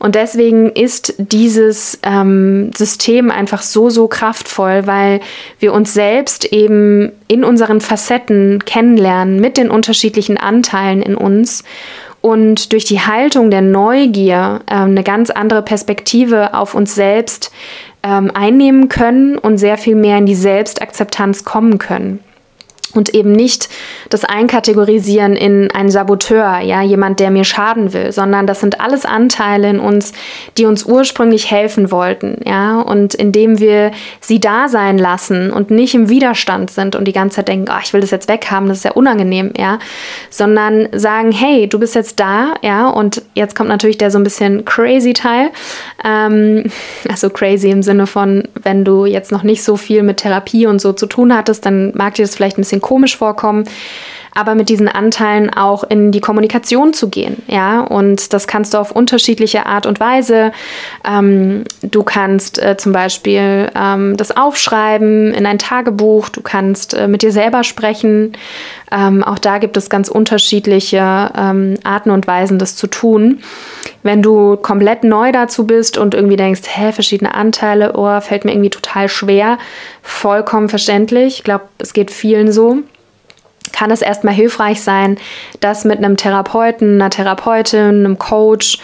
Und 0.00 0.16
deswegen 0.16 0.70
ist 0.70 1.14
dieses 1.18 2.00
ähm, 2.02 2.72
System 2.76 3.30
einfach 3.30 3.62
so, 3.62 3.90
so 3.90 4.08
kraftvoll, 4.08 4.86
weil 4.86 5.20
wir 5.60 5.72
uns 5.72 5.94
selbst 5.94 6.44
eben 6.52 7.12
in 7.28 7.44
unseren 7.44 7.80
Facetten 7.80 8.64
kennenlernen 8.64 9.40
mit 9.40 9.56
den 9.56 9.70
unterschiedlichen 9.70 10.36
Anteilen 10.36 11.00
in 11.00 11.14
uns 11.14 11.62
und 12.24 12.72
durch 12.72 12.86
die 12.86 13.00
Haltung 13.00 13.50
der 13.50 13.60
Neugier 13.60 14.62
äh, 14.64 14.76
eine 14.76 15.02
ganz 15.02 15.28
andere 15.28 15.60
Perspektive 15.60 16.54
auf 16.54 16.74
uns 16.74 16.94
selbst 16.94 17.52
ähm, 18.02 18.30
einnehmen 18.32 18.88
können 18.88 19.36
und 19.36 19.58
sehr 19.58 19.76
viel 19.76 19.94
mehr 19.94 20.16
in 20.16 20.24
die 20.24 20.34
Selbstakzeptanz 20.34 21.44
kommen 21.44 21.76
können 21.76 22.20
und 22.94 23.14
eben 23.14 23.32
nicht 23.32 23.68
das 24.10 24.24
Einkategorisieren 24.24 25.36
in 25.36 25.70
einen 25.70 25.90
Saboteur, 25.90 26.60
ja, 26.60 26.82
jemand, 26.82 27.20
der 27.20 27.30
mir 27.30 27.44
schaden 27.44 27.92
will, 27.92 28.12
sondern 28.12 28.46
das 28.46 28.60
sind 28.60 28.80
alles 28.80 29.04
Anteile 29.04 29.68
in 29.70 29.80
uns, 29.80 30.12
die 30.56 30.66
uns 30.66 30.84
ursprünglich 30.84 31.50
helfen 31.50 31.90
wollten, 31.90 32.40
ja, 32.44 32.80
und 32.80 33.14
indem 33.14 33.58
wir 33.58 33.90
sie 34.20 34.40
da 34.40 34.68
sein 34.68 34.98
lassen 34.98 35.50
und 35.50 35.70
nicht 35.70 35.94
im 35.94 36.08
Widerstand 36.08 36.70
sind 36.70 36.96
und 36.96 37.06
die 37.06 37.12
ganze 37.12 37.36
Zeit 37.36 37.48
denken, 37.48 37.70
oh, 37.70 37.80
ich 37.82 37.92
will 37.92 38.00
das 38.00 38.10
jetzt 38.10 38.28
weghaben, 38.28 38.68
das 38.68 38.78
ist 38.78 38.84
ja 38.84 38.92
unangenehm, 38.92 39.52
ja, 39.56 39.78
sondern 40.30 40.88
sagen, 40.92 41.32
hey, 41.32 41.68
du 41.68 41.78
bist 41.78 41.94
jetzt 41.94 42.20
da, 42.20 42.54
ja, 42.62 42.88
und 42.88 43.22
jetzt 43.34 43.56
kommt 43.56 43.68
natürlich 43.68 43.98
der 43.98 44.10
so 44.10 44.18
ein 44.18 44.24
bisschen 44.24 44.64
crazy 44.64 45.12
Teil, 45.12 45.50
ähm, 46.04 46.64
also 47.08 47.30
crazy 47.30 47.70
im 47.70 47.82
Sinne 47.82 48.06
von, 48.06 48.44
wenn 48.62 48.84
du 48.84 49.06
jetzt 49.06 49.32
noch 49.32 49.42
nicht 49.42 49.62
so 49.64 49.76
viel 49.76 50.02
mit 50.02 50.18
Therapie 50.18 50.66
und 50.66 50.80
so 50.80 50.92
zu 50.92 51.06
tun 51.06 51.34
hattest, 51.34 51.66
dann 51.66 51.92
mag 51.94 52.14
dir 52.14 52.24
das 52.24 52.34
vielleicht 52.34 52.58
ein 52.58 52.62
bisschen 52.62 52.80
komisch 52.84 53.16
vorkommen 53.18 53.64
aber 54.34 54.54
mit 54.54 54.68
diesen 54.68 54.88
Anteilen 54.88 55.52
auch 55.52 55.84
in 55.84 56.10
die 56.10 56.20
Kommunikation 56.20 56.92
zu 56.92 57.08
gehen. 57.08 57.42
Ja, 57.46 57.80
und 57.80 58.32
das 58.32 58.46
kannst 58.46 58.74
du 58.74 58.78
auf 58.78 58.90
unterschiedliche 58.90 59.66
Art 59.66 59.86
und 59.86 60.00
Weise. 60.00 60.52
Ähm, 61.08 61.64
du 61.82 62.02
kannst 62.02 62.60
äh, 62.60 62.76
zum 62.76 62.92
Beispiel 62.92 63.70
ähm, 63.74 64.16
das 64.16 64.36
aufschreiben 64.36 65.32
in 65.32 65.46
ein 65.46 65.58
Tagebuch, 65.58 66.28
du 66.28 66.42
kannst 66.42 66.94
äh, 66.94 67.06
mit 67.06 67.22
dir 67.22 67.32
selber 67.32 67.64
sprechen. 67.64 68.32
Ähm, 68.90 69.22
auch 69.22 69.38
da 69.38 69.58
gibt 69.58 69.76
es 69.76 69.88
ganz 69.88 70.08
unterschiedliche 70.08 71.30
ähm, 71.36 71.74
Arten 71.84 72.10
und 72.10 72.26
Weisen, 72.26 72.58
das 72.58 72.76
zu 72.76 72.86
tun. 72.86 73.40
Wenn 74.02 74.20
du 74.20 74.56
komplett 74.56 75.04
neu 75.04 75.32
dazu 75.32 75.66
bist 75.66 75.96
und 75.96 76.14
irgendwie 76.14 76.36
denkst, 76.36 76.62
hä, 76.66 76.92
verschiedene 76.92 77.34
Anteile, 77.34 77.92
oh, 77.96 78.20
fällt 78.20 78.44
mir 78.44 78.52
irgendwie 78.52 78.70
total 78.70 79.08
schwer, 79.08 79.58
vollkommen 80.02 80.68
verständlich. 80.68 81.38
Ich 81.38 81.44
glaube, 81.44 81.64
es 81.78 81.92
geht 81.92 82.10
vielen 82.10 82.52
so 82.52 82.82
kann 83.74 83.90
es 83.90 84.00
erstmal 84.00 84.34
hilfreich 84.34 84.80
sein, 84.80 85.18
das 85.60 85.84
mit 85.84 85.98
einem 85.98 86.16
Therapeuten, 86.16 86.94
einer 86.94 87.10
Therapeutin, 87.10 87.80
einem 87.80 88.18
Coach 88.18 88.78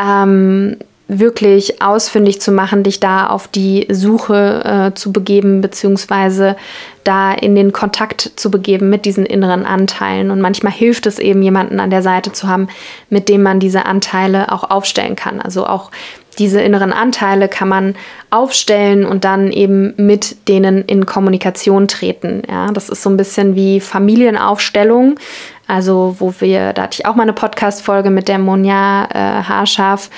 ähm, 0.00 0.76
wirklich 1.08 1.80
ausfindig 1.82 2.40
zu 2.40 2.52
machen, 2.52 2.82
dich 2.82 3.00
da 3.00 3.28
auf 3.28 3.48
die 3.48 3.86
Suche 3.90 4.90
äh, 4.92 4.94
zu 4.94 5.10
begeben, 5.10 5.62
beziehungsweise 5.62 6.56
da 7.02 7.32
in 7.32 7.54
den 7.54 7.72
Kontakt 7.72 8.32
zu 8.36 8.50
begeben 8.50 8.90
mit 8.90 9.06
diesen 9.06 9.24
inneren 9.24 9.64
Anteilen. 9.64 10.30
Und 10.30 10.42
manchmal 10.42 10.72
hilft 10.72 11.06
es 11.06 11.18
eben, 11.18 11.42
jemanden 11.42 11.80
an 11.80 11.88
der 11.88 12.02
Seite 12.02 12.32
zu 12.32 12.46
haben, 12.46 12.68
mit 13.08 13.30
dem 13.30 13.42
man 13.42 13.58
diese 13.58 13.86
Anteile 13.86 14.52
auch 14.52 14.70
aufstellen 14.70 15.16
kann. 15.16 15.40
Also 15.40 15.66
auch 15.66 15.90
diese 16.38 16.60
inneren 16.60 16.92
Anteile 16.92 17.48
kann 17.48 17.68
man 17.68 17.94
aufstellen 18.30 19.04
und 19.04 19.24
dann 19.24 19.50
eben 19.50 19.94
mit 19.96 20.48
denen 20.48 20.84
in 20.84 21.06
Kommunikation 21.06 21.88
treten. 21.88 22.42
Ja, 22.48 22.68
das 22.68 22.88
ist 22.88 23.02
so 23.02 23.10
ein 23.10 23.16
bisschen 23.16 23.54
wie 23.54 23.80
Familienaufstellung. 23.80 25.18
Also, 25.66 26.16
wo 26.18 26.32
wir, 26.38 26.72
da 26.72 26.84
hatte 26.84 27.00
ich 27.00 27.06
auch 27.06 27.14
mal 27.14 27.24
eine 27.24 27.34
Podcast-Folge 27.34 28.08
mit 28.08 28.28
der 28.28 28.38
Monja 28.38 29.04
äh, 29.12 29.42
Haarscharf, 29.42 30.08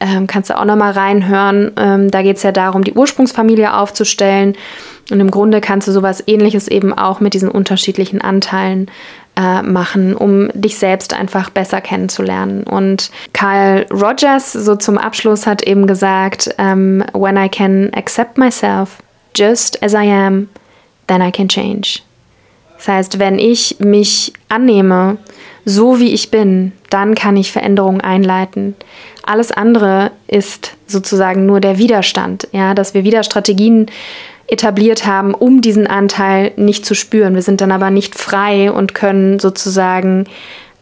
ähm, 0.00 0.26
kannst 0.26 0.50
du 0.50 0.58
auch 0.58 0.66
nochmal 0.66 0.92
reinhören. 0.92 1.72
Ähm, 1.78 2.10
da 2.10 2.20
geht 2.20 2.36
es 2.36 2.42
ja 2.42 2.52
darum, 2.52 2.84
die 2.84 2.92
Ursprungsfamilie 2.92 3.74
aufzustellen. 3.74 4.54
Und 5.10 5.20
im 5.20 5.30
Grunde 5.30 5.62
kannst 5.62 5.88
du 5.88 5.92
sowas 5.92 6.22
ähnliches 6.26 6.68
eben 6.68 6.92
auch 6.92 7.20
mit 7.20 7.32
diesen 7.32 7.50
unterschiedlichen 7.50 8.20
Anteilen 8.20 8.90
äh, 9.38 9.62
machen, 9.62 10.16
um 10.16 10.50
dich 10.52 10.78
selbst 10.78 11.14
einfach 11.14 11.50
besser 11.50 11.80
kennenzulernen. 11.80 12.64
Und 12.64 13.10
Carl 13.32 13.86
Rogers, 13.90 14.52
so 14.52 14.74
zum 14.74 14.98
Abschluss, 14.98 15.46
hat 15.46 15.62
eben 15.62 15.86
gesagt, 15.86 16.52
ähm, 16.58 17.04
When 17.12 17.36
I 17.36 17.48
can 17.48 17.92
accept 17.94 18.36
myself 18.36 18.98
just 19.36 19.80
as 19.82 19.92
I 19.92 20.10
am, 20.10 20.48
then 21.06 21.22
I 21.22 21.30
can 21.30 21.48
change. 21.48 22.00
Das 22.76 22.88
heißt, 22.88 23.18
wenn 23.18 23.38
ich 23.38 23.76
mich 23.78 24.32
annehme, 24.48 25.18
so 25.68 26.00
wie 26.00 26.14
ich 26.14 26.30
bin, 26.30 26.72
dann 26.88 27.14
kann 27.14 27.36
ich 27.36 27.52
Veränderungen 27.52 28.00
einleiten. 28.00 28.74
Alles 29.22 29.52
andere 29.52 30.12
ist 30.26 30.76
sozusagen 30.86 31.44
nur 31.44 31.60
der 31.60 31.76
Widerstand, 31.76 32.48
ja, 32.52 32.72
dass 32.72 32.94
wir 32.94 33.04
wieder 33.04 33.22
Strategien 33.22 33.86
etabliert 34.46 35.04
haben, 35.04 35.34
um 35.34 35.60
diesen 35.60 35.86
Anteil 35.86 36.52
nicht 36.56 36.86
zu 36.86 36.94
spüren. 36.94 37.34
Wir 37.34 37.42
sind 37.42 37.60
dann 37.60 37.70
aber 37.70 37.90
nicht 37.90 38.14
frei 38.14 38.72
und 38.72 38.94
können 38.94 39.38
sozusagen 39.38 40.24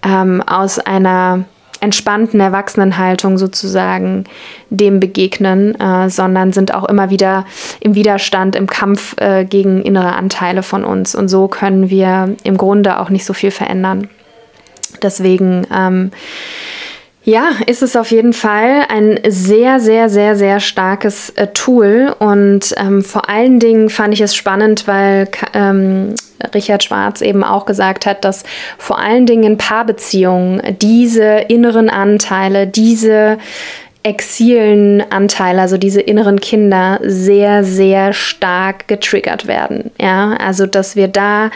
ähm, 0.04 0.40
aus 0.46 0.78
einer 0.78 1.44
entspannten 1.80 2.38
Erwachsenenhaltung 2.38 3.38
sozusagen 3.38 4.24
dem 4.70 5.00
begegnen, 5.00 5.74
äh, 5.80 6.08
sondern 6.08 6.52
sind 6.52 6.72
auch 6.72 6.84
immer 6.84 7.10
wieder 7.10 7.44
im 7.80 7.96
Widerstand, 7.96 8.54
im 8.54 8.68
Kampf 8.68 9.16
äh, 9.18 9.44
gegen 9.44 9.82
innere 9.82 10.14
Anteile 10.14 10.62
von 10.62 10.84
uns. 10.84 11.16
Und 11.16 11.28
so 11.28 11.48
können 11.48 11.90
wir 11.90 12.36
im 12.44 12.56
Grunde 12.56 13.00
auch 13.00 13.10
nicht 13.10 13.24
so 13.24 13.32
viel 13.32 13.50
verändern. 13.50 14.08
Deswegen 15.02 15.66
ähm, 15.74 16.10
ja, 17.26 17.50
ist 17.66 17.82
es 17.82 17.96
auf 17.96 18.12
jeden 18.12 18.32
Fall 18.32 18.84
ein 18.88 19.18
sehr, 19.26 19.80
sehr, 19.80 20.08
sehr, 20.08 20.36
sehr 20.36 20.60
starkes 20.60 21.30
äh, 21.30 21.48
Tool. 21.48 22.14
Und 22.20 22.72
ähm, 22.76 23.02
vor 23.02 23.28
allen 23.28 23.58
Dingen 23.58 23.90
fand 23.90 24.14
ich 24.14 24.20
es 24.20 24.36
spannend, 24.36 24.86
weil 24.86 25.28
ähm, 25.52 26.14
Richard 26.54 26.84
Schwarz 26.84 27.22
eben 27.22 27.42
auch 27.42 27.66
gesagt 27.66 28.06
hat, 28.06 28.24
dass 28.24 28.44
vor 28.78 29.00
allen 29.00 29.26
Dingen 29.26 29.42
in 29.42 29.58
Paarbeziehungen 29.58 30.62
diese 30.80 31.24
inneren 31.48 31.90
Anteile, 31.90 32.68
diese 32.68 33.38
exilen 34.06 35.02
Anteile, 35.10 35.60
also 35.60 35.78
diese 35.78 36.00
inneren 36.00 36.38
Kinder, 36.38 37.00
sehr, 37.02 37.64
sehr 37.64 38.12
stark 38.12 38.86
getriggert 38.86 39.48
werden. 39.48 39.90
Ja, 40.00 40.34
also 40.34 40.66
dass 40.66 40.94
wir 40.94 41.08
da, 41.08 41.50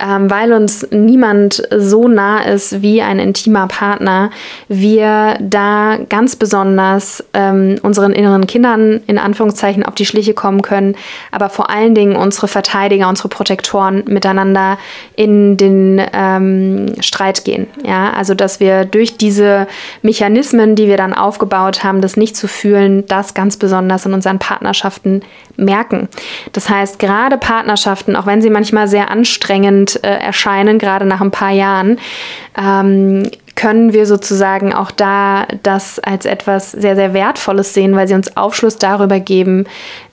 ähm, 0.00 0.28
weil 0.28 0.52
uns 0.52 0.84
niemand 0.90 1.62
so 1.70 2.08
nah 2.08 2.42
ist 2.42 2.82
wie 2.82 3.02
ein 3.02 3.20
intimer 3.20 3.68
Partner, 3.68 4.30
wir 4.66 5.36
da 5.40 5.98
ganz 6.08 6.34
besonders 6.34 7.24
ähm, 7.34 7.76
unseren 7.84 8.10
inneren 8.10 8.48
Kindern 8.48 9.00
in 9.06 9.16
Anführungszeichen 9.16 9.84
auf 9.84 9.94
die 9.94 10.06
Schliche 10.06 10.34
kommen 10.34 10.62
können, 10.62 10.96
aber 11.30 11.50
vor 11.50 11.70
allen 11.70 11.94
Dingen 11.94 12.16
unsere 12.16 12.48
Verteidiger, 12.48 13.08
unsere 13.08 13.28
Protektoren 13.28 14.02
miteinander 14.08 14.76
in 15.14 15.56
den 15.56 16.02
ähm, 16.12 16.86
Streit 16.98 17.44
gehen. 17.44 17.68
Ja, 17.86 18.12
also 18.12 18.34
dass 18.34 18.58
wir 18.58 18.84
durch 18.86 19.16
diese 19.18 19.68
Mechanismen, 20.02 20.74
die 20.74 20.88
wir 20.88 20.96
dann 20.96 21.14
aufgebaut 21.14 21.84
haben, 21.84 21.91
haben, 21.92 22.00
das 22.00 22.16
nicht 22.16 22.36
zu 22.36 22.48
fühlen, 22.48 23.06
das 23.06 23.34
ganz 23.34 23.58
besonders 23.58 24.06
in 24.06 24.14
unseren 24.14 24.38
Partnerschaften 24.38 25.20
merken. 25.56 26.08
Das 26.52 26.70
heißt, 26.70 26.98
gerade 26.98 27.36
Partnerschaften, 27.36 28.16
auch 28.16 28.24
wenn 28.24 28.40
sie 28.40 28.48
manchmal 28.48 28.88
sehr 28.88 29.10
anstrengend 29.10 30.02
äh, 30.02 30.08
erscheinen, 30.08 30.78
gerade 30.78 31.04
nach 31.04 31.20
ein 31.20 31.30
paar 31.30 31.50
Jahren, 31.50 31.98
ähm, 32.58 33.30
können 33.54 33.92
wir 33.92 34.06
sozusagen 34.06 34.72
auch 34.72 34.90
da 34.90 35.46
das 35.62 35.98
als 35.98 36.24
etwas 36.24 36.72
sehr, 36.72 36.96
sehr 36.96 37.12
Wertvolles 37.12 37.74
sehen, 37.74 37.94
weil 37.94 38.08
sie 38.08 38.14
uns 38.14 38.34
Aufschluss 38.36 38.78
darüber 38.78 39.20
geben, 39.20 39.66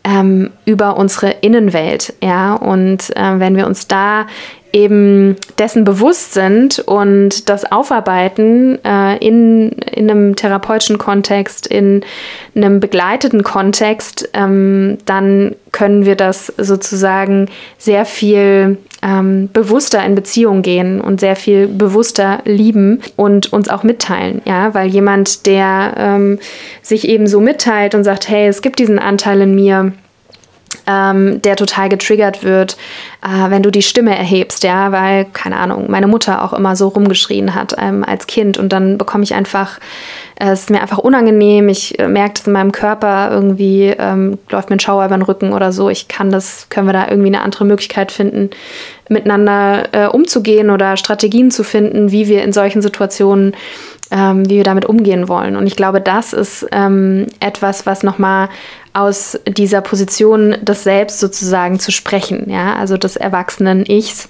ähm, 0.03 0.51
über 0.65 0.97
unsere 0.97 1.31
Innenwelt. 1.41 2.13
Ja, 2.21 2.53
und 2.55 3.15
äh, 3.15 3.39
wenn 3.39 3.55
wir 3.55 3.67
uns 3.67 3.87
da 3.87 4.25
eben 4.71 5.35
dessen 5.57 5.83
bewusst 5.83 6.33
sind 6.33 6.79
und 6.79 7.49
das 7.49 7.71
aufarbeiten 7.71 8.83
äh, 8.85 9.17
in, 9.17 9.71
in 9.71 10.09
einem 10.09 10.35
therapeutischen 10.35 10.97
Kontext, 10.97 11.65
in 11.65 12.01
einem 12.55 12.79
begleiteten 12.79 13.43
Kontext, 13.43 14.29
ähm, 14.33 14.97
dann 15.05 15.55
können 15.71 16.05
wir 16.05 16.15
das 16.15 16.53
sozusagen 16.57 17.49
sehr 17.77 18.05
viel 18.05 18.77
ähm, 19.01 19.49
bewusster 19.53 20.03
in 20.05 20.15
Beziehung 20.15 20.61
gehen 20.61 21.01
und 21.01 21.19
sehr 21.19 21.35
viel 21.35 21.67
bewusster 21.67 22.39
lieben 22.45 23.01
und 23.15 23.51
uns 23.53 23.69
auch 23.69 23.83
mitteilen. 23.83 24.41
Ja, 24.45 24.73
weil 24.73 24.89
jemand, 24.89 25.45
der 25.45 25.93
ähm, 25.97 26.39
sich 26.81 27.07
eben 27.07 27.27
so 27.27 27.39
mitteilt 27.39 27.95
und 27.95 28.03
sagt, 28.03 28.29
hey, 28.29 28.47
es 28.47 28.61
gibt 28.61 28.79
diesen 28.79 28.99
Anteil 28.99 29.41
in 29.41 29.55
mir, 29.55 29.93
ähm, 30.89 31.41
der 31.41 31.55
total 31.55 31.89
getriggert 31.89 32.43
wird, 32.43 32.77
äh, 33.21 33.49
wenn 33.49 33.61
du 33.61 33.69
die 33.69 33.81
Stimme 33.81 34.17
erhebst, 34.17 34.63
ja, 34.63 34.91
weil, 34.91 35.25
keine 35.25 35.57
Ahnung, 35.57 35.85
meine 35.89 36.07
Mutter 36.07 36.43
auch 36.43 36.53
immer 36.53 36.75
so 36.75 36.87
rumgeschrien 36.87 37.53
hat 37.53 37.75
ähm, 37.77 38.03
als 38.03 38.27
Kind. 38.27 38.57
Und 38.57 38.73
dann 38.73 38.97
bekomme 38.97 39.23
ich 39.23 39.35
einfach, 39.35 39.79
äh, 40.39 40.49
es 40.49 40.61
ist 40.61 40.69
mir 40.69 40.81
einfach 40.81 40.97
unangenehm, 40.97 41.69
ich 41.69 41.99
äh, 41.99 42.07
merke 42.07 42.33
es 42.37 42.47
in 42.47 42.53
meinem 42.53 42.71
Körper, 42.71 43.29
irgendwie 43.31 43.93
ähm, 43.97 44.39
läuft 44.49 44.69
mir 44.69 44.77
ein 44.77 44.79
Schauer 44.79 45.05
über 45.05 45.17
den 45.17 45.23
Rücken 45.23 45.53
oder 45.53 45.71
so, 45.71 45.89
ich 45.89 46.07
kann 46.07 46.31
das, 46.31 46.67
können 46.69 46.87
wir 46.87 46.93
da 46.93 47.07
irgendwie 47.07 47.27
eine 47.27 47.41
andere 47.41 47.65
Möglichkeit 47.65 48.11
finden, 48.11 48.49
miteinander 49.09 49.83
äh, 49.91 50.07
umzugehen 50.07 50.69
oder 50.69 50.97
Strategien 50.97 51.51
zu 51.51 51.63
finden, 51.63 52.11
wie 52.11 52.27
wir 52.27 52.43
in 52.43 52.53
solchen 52.53 52.81
Situationen 52.81 53.53
ähm, 54.11 54.49
wie 54.49 54.55
wir 54.55 54.63
damit 54.63 54.85
umgehen 54.85 55.27
wollen. 55.27 55.55
Und 55.55 55.67
ich 55.67 55.75
glaube, 55.75 56.01
das 56.01 56.33
ist 56.33 56.65
ähm, 56.71 57.27
etwas, 57.39 57.85
was 57.85 58.03
nochmal 58.03 58.49
aus 58.99 59.39
dieser 59.47 59.81
Position 59.81 60.57
des 60.61 60.83
Selbst 60.83 61.19
sozusagen 61.19 61.79
zu 61.79 61.91
sprechen, 61.91 62.49
ja, 62.49 62.75
also 62.75 62.97
des 62.97 63.15
erwachsenen 63.15 63.85
Ichs, 63.85 64.27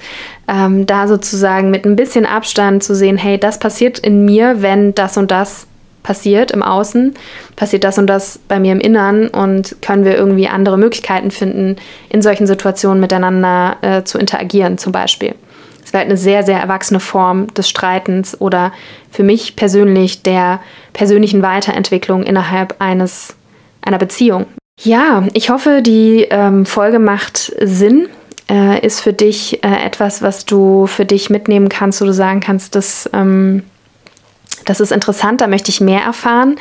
ähm, 0.48 0.86
da 0.86 1.08
sozusagen 1.08 1.72
mit 1.72 1.86
ein 1.86 1.96
bisschen 1.96 2.26
Abstand 2.26 2.84
zu 2.84 2.94
sehen, 2.94 3.18
hey, 3.18 3.40
das 3.40 3.60
passiert 3.60 4.00
in 4.00 4.26
mir, 4.26 4.62
wenn 4.62 4.94
das 4.94 5.18
und 5.18 5.32
das 5.32 5.66
passiert 6.04 6.52
im 6.52 6.64
Außen, 6.64 7.14
passiert 7.56 7.84
das 7.84 7.98
und 7.98 8.08
das 8.08 8.40
bei 8.48 8.60
mir 8.60 8.72
im 8.72 8.80
Innern 8.80 9.28
und 9.28 9.76
können 9.82 10.06
wir 10.06 10.16
irgendwie 10.16 10.48
andere 10.48 10.78
Möglichkeiten 10.78 11.32
finden, 11.32 11.76
in 12.10 12.22
solchen 12.22 12.48
Situationen 12.48 13.02
miteinander 13.02 13.78
äh, 13.82 14.04
zu 14.04 14.18
interagieren, 14.18 14.78
zum 14.78 14.92
Beispiel. 14.92 15.36
Es 15.84 15.94
wäre 15.94 16.02
halt 16.02 16.10
eine 16.10 16.18
sehr, 16.18 16.44
sehr 16.44 16.60
erwachsene 16.60 17.00
Form 17.00 17.48
des 17.56 17.68
Streitens 17.68 18.40
oder 18.40 18.72
für 19.10 19.24
mich 19.24 19.56
persönlich 19.56 20.22
der 20.22 20.60
persönlichen 20.94 21.42
Weiterentwicklung 21.42 22.24
innerhalb 22.24 22.76
eines 22.80 23.36
einer 23.82 23.98
Beziehung. 23.98 24.46
Ja, 24.82 25.28
ich 25.34 25.50
hoffe, 25.50 25.82
die 25.82 26.28
ähm, 26.30 26.66
Folge 26.66 27.00
macht 27.00 27.54
Sinn. 27.62 28.08
Äh, 28.50 28.84
ist 28.84 29.02
für 29.02 29.14
dich 29.14 29.64
äh, 29.64 29.86
etwas, 29.86 30.24
was 30.24 30.46
du 30.46 30.88
für 30.88 31.06
dich 31.06 31.30
mitnehmen 31.30 31.70
kannst, 31.70 32.02
wo 32.02 32.06
du 32.06 32.14
sagen 32.14 32.40
kannst, 32.40 32.74
dass 32.74 33.08
ähm, 33.14 33.62
das 34.66 34.80
ist 34.80 34.92
interessant, 34.92 35.42
da 35.42 35.48
möchte 35.48 35.70
ich 35.70 35.82
mehr 35.82 36.02
erfahren. 36.02 36.58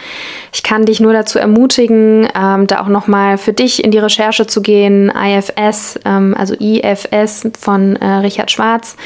Ich 0.52 0.62
kann 0.62 0.84
dich 0.84 1.00
nur 1.00 1.12
dazu 1.12 1.38
ermutigen, 1.38 2.28
ähm, 2.34 2.66
da 2.66 2.80
auch 2.80 2.88
nochmal 2.88 3.38
für 3.38 3.52
dich 3.52 3.84
in 3.84 3.90
die 3.90 3.98
Recherche 3.98 4.46
zu 4.46 4.62
gehen. 4.62 5.10
IFS, 5.14 5.98
ähm, 6.04 6.34
also 6.38 6.54
IFS 6.58 7.48
von 7.58 7.96
äh, 7.96 8.06
Richard 8.06 8.50
Schwarz. 8.50 8.96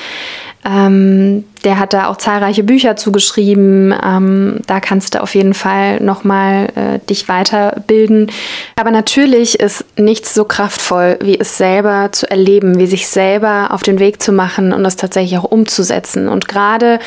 Ähm, 0.64 1.44
der 1.64 1.78
hat 1.78 1.92
da 1.92 2.08
auch 2.08 2.16
zahlreiche 2.16 2.62
Bücher 2.62 2.96
zugeschrieben. 2.96 3.94
Ähm, 4.04 4.60
da 4.66 4.80
kannst 4.80 5.14
du 5.14 5.22
auf 5.22 5.34
jeden 5.34 5.54
Fall 5.54 6.00
nochmal 6.00 6.68
äh, 6.74 6.98
dich 7.08 7.28
weiterbilden. 7.28 8.30
Aber 8.76 8.90
natürlich 8.90 9.58
ist 9.58 9.84
nichts 9.96 10.34
so 10.34 10.44
kraftvoll, 10.44 11.18
wie 11.20 11.38
es 11.38 11.58
selber 11.58 12.10
zu 12.12 12.30
erleben, 12.30 12.78
wie 12.78 12.86
sich 12.86 13.08
selber 13.08 13.68
auf 13.70 13.82
den 13.82 13.98
Weg 13.98 14.22
zu 14.22 14.32
machen 14.32 14.72
und 14.72 14.84
es 14.84 14.96
tatsächlich 14.96 15.38
auch 15.38 15.50
umzusetzen. 15.50 16.28
Und 16.28 16.46
gerade 16.46 17.00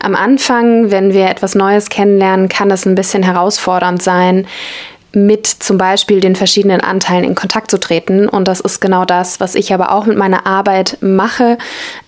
am 0.00 0.14
Anfang, 0.14 0.90
wenn 0.90 1.12
wir 1.12 1.26
etwas 1.26 1.54
Neues 1.54 1.88
kennenlernen, 1.90 2.48
kann 2.48 2.68
das 2.68 2.86
ein 2.86 2.94
bisschen 2.94 3.22
herausfordernd 3.22 4.02
sein, 4.02 4.46
mit 5.14 5.46
zum 5.46 5.78
Beispiel 5.78 6.20
den 6.20 6.36
verschiedenen 6.36 6.80
Anteilen 6.80 7.24
in 7.24 7.34
Kontakt 7.34 7.70
zu 7.70 7.78
treten. 7.78 8.28
Und 8.28 8.48
das 8.48 8.60
ist 8.60 8.80
genau 8.80 9.04
das, 9.04 9.40
was 9.40 9.54
ich 9.54 9.72
aber 9.72 9.92
auch 9.92 10.06
mit 10.06 10.16
meiner 10.16 10.46
Arbeit 10.46 10.98
mache. 11.00 11.58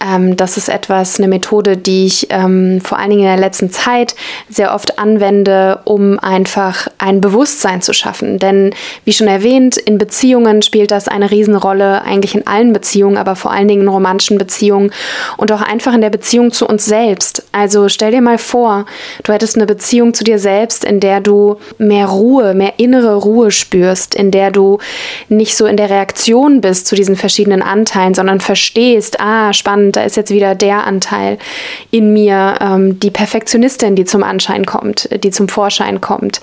Ähm, 0.04 0.36
das 0.36 0.56
ist 0.56 0.68
etwas, 0.68 1.18
eine 1.18 1.28
Methode, 1.28 1.76
die 1.76 2.06
ich 2.06 2.26
ähm, 2.30 2.80
vor 2.82 2.98
allen 2.98 3.10
Dingen 3.10 3.22
in 3.22 3.28
der 3.28 3.36
letzten 3.36 3.70
Zeit 3.70 4.14
sehr 4.48 4.74
oft 4.74 4.98
anwende, 4.98 5.80
um 5.84 6.18
einfach 6.18 6.88
ein 6.98 7.20
Bewusstsein 7.20 7.82
zu 7.82 7.92
schaffen. 7.92 8.38
Denn 8.38 8.74
wie 9.04 9.12
schon 9.12 9.28
erwähnt, 9.28 9.76
in 9.76 9.98
Beziehungen 9.98 10.62
spielt 10.62 10.90
das 10.90 11.08
eine 11.08 11.30
Riesenrolle, 11.30 12.02
eigentlich 12.02 12.34
in 12.34 12.46
allen 12.46 12.72
Beziehungen, 12.72 13.16
aber 13.16 13.36
vor 13.36 13.52
allen 13.52 13.68
Dingen 13.68 13.82
in 13.82 13.88
romantischen 13.88 14.38
Beziehungen 14.38 14.90
und 15.36 15.52
auch 15.52 15.62
einfach 15.62 15.94
in 15.94 16.00
der 16.00 16.10
Beziehung 16.10 16.52
zu 16.52 16.66
uns 16.66 16.84
selbst. 16.84 17.44
Also 17.52 17.88
stell 17.88 18.10
dir 18.10 18.20
mal 18.20 18.38
vor, 18.38 18.86
du 19.22 19.32
hättest 19.32 19.56
eine 19.56 19.66
Beziehung 19.66 20.14
zu 20.14 20.24
dir 20.24 20.38
selbst, 20.38 20.84
in 20.84 21.00
der 21.00 21.20
du 21.20 21.56
mehr 21.78 22.06
Ruhe, 22.06 22.54
mehr 22.54 22.74
innere 22.78 22.95
innere 22.96 23.16
Ruhe 23.16 23.50
spürst, 23.50 24.14
in 24.14 24.30
der 24.30 24.50
du 24.50 24.78
nicht 25.28 25.56
so 25.56 25.66
in 25.66 25.76
der 25.76 25.90
Reaktion 25.90 26.60
bist 26.60 26.86
zu 26.86 26.94
diesen 26.94 27.16
verschiedenen 27.16 27.62
Anteilen, 27.62 28.14
sondern 28.14 28.40
verstehst, 28.40 29.20
ah, 29.20 29.52
spannend, 29.52 29.96
da 29.96 30.02
ist 30.02 30.16
jetzt 30.16 30.30
wieder 30.30 30.54
der 30.54 30.86
Anteil 30.86 31.38
in 31.90 32.12
mir, 32.12 32.56
ähm, 32.60 32.98
die 33.00 33.10
Perfektionistin, 33.10 33.96
die 33.96 34.04
zum 34.04 34.22
Anschein 34.22 34.64
kommt, 34.64 35.08
die 35.22 35.30
zum 35.30 35.48
Vorschein 35.48 36.00
kommt, 36.00 36.40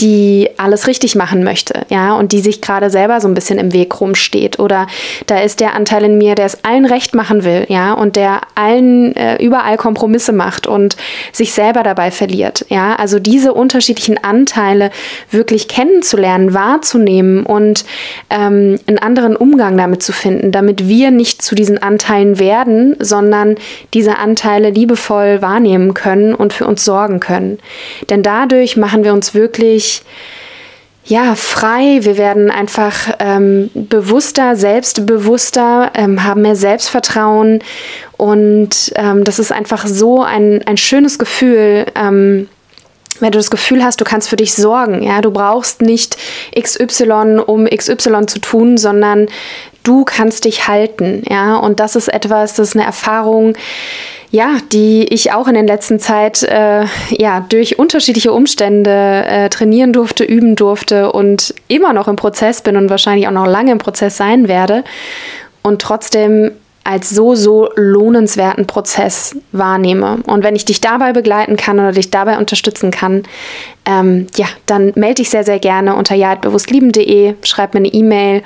die 0.00 0.48
alles 0.58 0.86
richtig 0.86 1.16
machen 1.16 1.42
möchte, 1.42 1.86
ja, 1.88 2.14
und 2.16 2.32
die 2.32 2.40
sich 2.40 2.60
gerade 2.60 2.90
selber 2.90 3.20
so 3.20 3.28
ein 3.28 3.34
bisschen 3.34 3.58
im 3.58 3.72
Weg 3.72 4.00
rumsteht. 4.00 4.58
Oder 4.58 4.86
da 5.26 5.40
ist 5.40 5.60
der 5.60 5.74
Anteil 5.74 6.04
in 6.04 6.18
mir, 6.18 6.34
der 6.34 6.46
es 6.46 6.64
allen 6.64 6.86
recht 6.86 7.14
machen 7.14 7.44
will, 7.44 7.66
ja, 7.68 7.94
und 7.94 8.16
der 8.16 8.42
allen 8.54 9.14
äh, 9.16 9.42
überall 9.42 9.76
Kompromisse 9.76 10.32
macht 10.32 10.66
und 10.66 10.96
sich 11.32 11.52
selber 11.52 11.82
dabei 11.82 12.10
verliert, 12.10 12.64
ja. 12.68 12.94
Also 12.96 13.18
diese 13.18 13.52
unterschiedlichen 13.52 14.22
Anteile 14.22 14.90
wirklich 15.30 15.68
kennen 15.68 15.95
kennenzulernen, 15.96 16.52
wahrzunehmen 16.52 17.46
und 17.46 17.86
ähm, 18.28 18.78
einen 18.86 18.98
anderen 18.98 19.34
Umgang 19.34 19.78
damit 19.78 20.02
zu 20.02 20.12
finden, 20.12 20.52
damit 20.52 20.88
wir 20.88 21.10
nicht 21.10 21.40
zu 21.40 21.54
diesen 21.54 21.82
Anteilen 21.82 22.38
werden, 22.38 22.96
sondern 22.98 23.54
diese 23.94 24.18
Anteile 24.18 24.68
liebevoll 24.70 25.40
wahrnehmen 25.40 25.94
können 25.94 26.34
und 26.34 26.52
für 26.52 26.66
uns 26.66 26.84
sorgen 26.84 27.18
können. 27.18 27.58
Denn 28.10 28.22
dadurch 28.22 28.76
machen 28.76 29.04
wir 29.04 29.14
uns 29.14 29.34
wirklich 29.34 30.02
ja, 31.06 31.34
frei. 31.34 32.00
Wir 32.02 32.18
werden 32.18 32.50
einfach 32.50 33.14
ähm, 33.18 33.70
bewusster, 33.72 34.54
selbstbewusster, 34.54 35.92
ähm, 35.94 36.24
haben 36.24 36.42
mehr 36.42 36.56
Selbstvertrauen. 36.56 37.60
Und 38.18 38.92
ähm, 38.96 39.24
das 39.24 39.38
ist 39.38 39.52
einfach 39.52 39.86
so 39.86 40.22
ein, 40.22 40.62
ein 40.66 40.76
schönes 40.76 41.18
Gefühl, 41.18 41.86
ähm, 41.94 42.48
wenn 43.20 43.32
du 43.32 43.38
das 43.38 43.50
Gefühl 43.50 43.84
hast, 43.84 44.00
du 44.00 44.04
kannst 44.04 44.28
für 44.28 44.36
dich 44.36 44.54
sorgen, 44.54 45.02
ja, 45.02 45.20
du 45.20 45.30
brauchst 45.30 45.82
nicht 45.82 46.16
XY, 46.58 47.40
um 47.46 47.66
XY 47.66 48.26
zu 48.26 48.40
tun, 48.40 48.76
sondern 48.76 49.28
du 49.82 50.04
kannst 50.04 50.44
dich 50.44 50.68
halten, 50.68 51.22
ja, 51.28 51.56
und 51.56 51.80
das 51.80 51.96
ist 51.96 52.08
etwas, 52.08 52.54
das 52.54 52.68
ist 52.70 52.76
eine 52.76 52.84
Erfahrung, 52.84 53.54
ja, 54.30 54.56
die 54.72 55.04
ich 55.04 55.32
auch 55.32 55.46
in 55.48 55.54
der 55.54 55.62
letzten 55.62 55.98
Zeit 55.98 56.42
äh, 56.42 56.84
ja 57.10 57.40
durch 57.48 57.78
unterschiedliche 57.78 58.32
Umstände 58.32 59.24
äh, 59.26 59.48
trainieren 59.48 59.92
durfte, 59.92 60.24
üben 60.24 60.56
durfte 60.56 61.12
und 61.12 61.54
immer 61.68 61.92
noch 61.92 62.08
im 62.08 62.16
Prozess 62.16 62.60
bin 62.60 62.76
und 62.76 62.90
wahrscheinlich 62.90 63.28
auch 63.28 63.32
noch 63.32 63.46
lange 63.46 63.72
im 63.72 63.78
Prozess 63.78 64.16
sein 64.16 64.48
werde. 64.48 64.84
Und 65.62 65.80
trotzdem 65.80 66.52
als 66.86 67.10
so, 67.10 67.34
so 67.34 67.68
lohnenswerten 67.74 68.66
Prozess 68.66 69.36
wahrnehme. 69.52 70.18
Und 70.26 70.44
wenn 70.44 70.56
ich 70.56 70.64
dich 70.64 70.80
dabei 70.80 71.12
begleiten 71.12 71.56
kann 71.56 71.78
oder 71.78 71.92
dich 71.92 72.10
dabei 72.10 72.38
unterstützen 72.38 72.90
kann, 72.90 73.24
ähm, 73.84 74.26
ja, 74.36 74.46
dann 74.66 74.92
melde 74.94 75.16
dich 75.16 75.30
sehr, 75.30 75.44
sehr 75.44 75.58
gerne 75.58 75.96
unter 75.96 76.14
jaatbewusstlieben.de, 76.14 77.34
schreib 77.42 77.74
mir 77.74 77.80
eine 77.80 77.88
E-Mail 77.88 78.42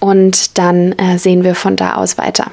und 0.00 0.58
dann 0.58 0.92
äh, 0.92 1.18
sehen 1.18 1.44
wir 1.44 1.54
von 1.54 1.76
da 1.76 1.94
aus 1.94 2.18
weiter. 2.18 2.50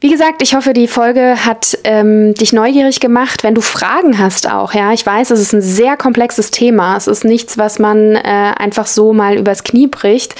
Wie 0.00 0.10
gesagt, 0.10 0.42
ich 0.42 0.54
hoffe, 0.54 0.74
die 0.74 0.86
Folge 0.86 1.44
hat 1.44 1.76
ähm, 1.82 2.32
dich 2.32 2.52
neugierig 2.52 3.00
gemacht. 3.00 3.42
Wenn 3.42 3.56
du 3.56 3.60
Fragen 3.60 4.16
hast 4.16 4.48
auch, 4.48 4.72
ja, 4.72 4.92
ich 4.92 5.04
weiß, 5.04 5.32
es 5.32 5.40
ist 5.40 5.52
ein 5.52 5.60
sehr 5.60 5.96
komplexes 5.96 6.52
Thema. 6.52 6.96
Es 6.96 7.08
ist 7.08 7.24
nichts, 7.24 7.58
was 7.58 7.80
man 7.80 8.14
äh, 8.14 8.20
einfach 8.22 8.86
so 8.86 9.12
mal 9.12 9.36
übers 9.36 9.64
Knie 9.64 9.88
bricht. 9.88 10.36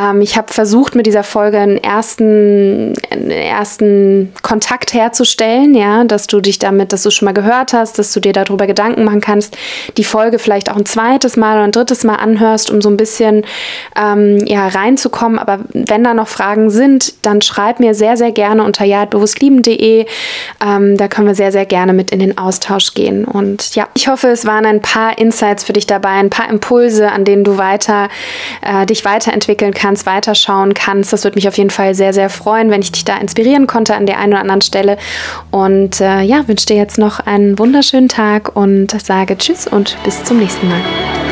Ähm, 0.00 0.20
ich 0.20 0.36
habe 0.36 0.52
versucht, 0.52 0.94
mit 0.94 1.06
dieser 1.06 1.24
Folge 1.24 1.58
einen 1.58 1.76
ersten, 1.76 2.92
einen 3.10 3.30
ersten 3.32 4.32
Kontakt 4.42 4.94
herzustellen, 4.94 5.74
ja, 5.74 6.04
dass 6.04 6.28
du 6.28 6.40
dich 6.40 6.60
damit, 6.60 6.92
dass 6.92 7.02
du 7.02 7.10
schon 7.10 7.26
mal 7.26 7.32
gehört 7.32 7.72
hast, 7.72 7.98
dass 7.98 8.12
du 8.12 8.20
dir 8.20 8.32
darüber 8.32 8.68
Gedanken 8.68 9.02
machen 9.02 9.20
kannst, 9.20 9.56
die 9.96 10.04
Folge 10.04 10.38
vielleicht 10.38 10.70
auch 10.70 10.76
ein 10.76 10.86
zweites 10.86 11.36
Mal 11.36 11.56
oder 11.56 11.64
ein 11.64 11.72
drittes 11.72 12.04
Mal 12.04 12.14
anhörst, 12.14 12.70
um 12.70 12.80
so 12.80 12.90
ein 12.90 12.96
bisschen 12.96 13.44
ähm, 14.00 14.38
ja, 14.46 14.68
reinzukommen. 14.68 15.40
Aber 15.40 15.58
wenn 15.72 16.04
da 16.04 16.14
noch 16.14 16.28
Fragen 16.28 16.70
sind, 16.70 17.14
dann 17.22 17.42
schreib 17.42 17.80
mir 17.80 17.94
sehr, 17.94 18.16
sehr 18.16 18.30
gerne 18.30 18.62
unter 18.62 18.83
unter 18.84 18.90
jadbewusstlieben.de. 18.90 20.06
Ähm, 20.64 20.96
da 20.96 21.08
können 21.08 21.26
wir 21.26 21.34
sehr, 21.34 21.52
sehr 21.52 21.66
gerne 21.66 21.92
mit 21.92 22.10
in 22.10 22.18
den 22.18 22.38
Austausch 22.38 22.94
gehen. 22.94 23.24
Und 23.24 23.74
ja, 23.74 23.88
ich 23.94 24.08
hoffe, 24.08 24.28
es 24.28 24.44
waren 24.44 24.66
ein 24.66 24.80
paar 24.80 25.18
Insights 25.18 25.64
für 25.64 25.72
dich 25.72 25.86
dabei, 25.86 26.10
ein 26.10 26.30
paar 26.30 26.48
Impulse, 26.48 27.10
an 27.10 27.24
denen 27.24 27.44
du 27.44 27.58
weiter 27.58 28.08
äh, 28.62 28.86
dich 28.86 29.04
weiterentwickeln 29.04 29.72
kannst, 29.72 30.06
weiterschauen 30.06 30.74
kannst. 30.74 31.12
Das 31.12 31.24
würde 31.24 31.36
mich 31.36 31.48
auf 31.48 31.58
jeden 31.58 31.70
Fall 31.70 31.94
sehr, 31.94 32.12
sehr 32.12 32.30
freuen, 32.30 32.70
wenn 32.70 32.82
ich 32.82 32.92
dich 32.92 33.04
da 33.04 33.16
inspirieren 33.16 33.66
konnte 33.66 33.94
an 33.94 34.06
der 34.06 34.18
einen 34.18 34.32
oder 34.32 34.40
anderen 34.40 34.62
Stelle. 34.62 34.98
Und 35.50 36.00
äh, 36.00 36.22
ja, 36.22 36.46
wünsche 36.46 36.66
dir 36.66 36.76
jetzt 36.76 36.98
noch 36.98 37.20
einen 37.20 37.58
wunderschönen 37.58 38.08
Tag 38.08 38.54
und 38.54 38.90
sage 39.00 39.36
Tschüss 39.38 39.66
und 39.66 39.96
bis 40.04 40.22
zum 40.24 40.38
nächsten 40.38 40.68
Mal. 40.68 41.23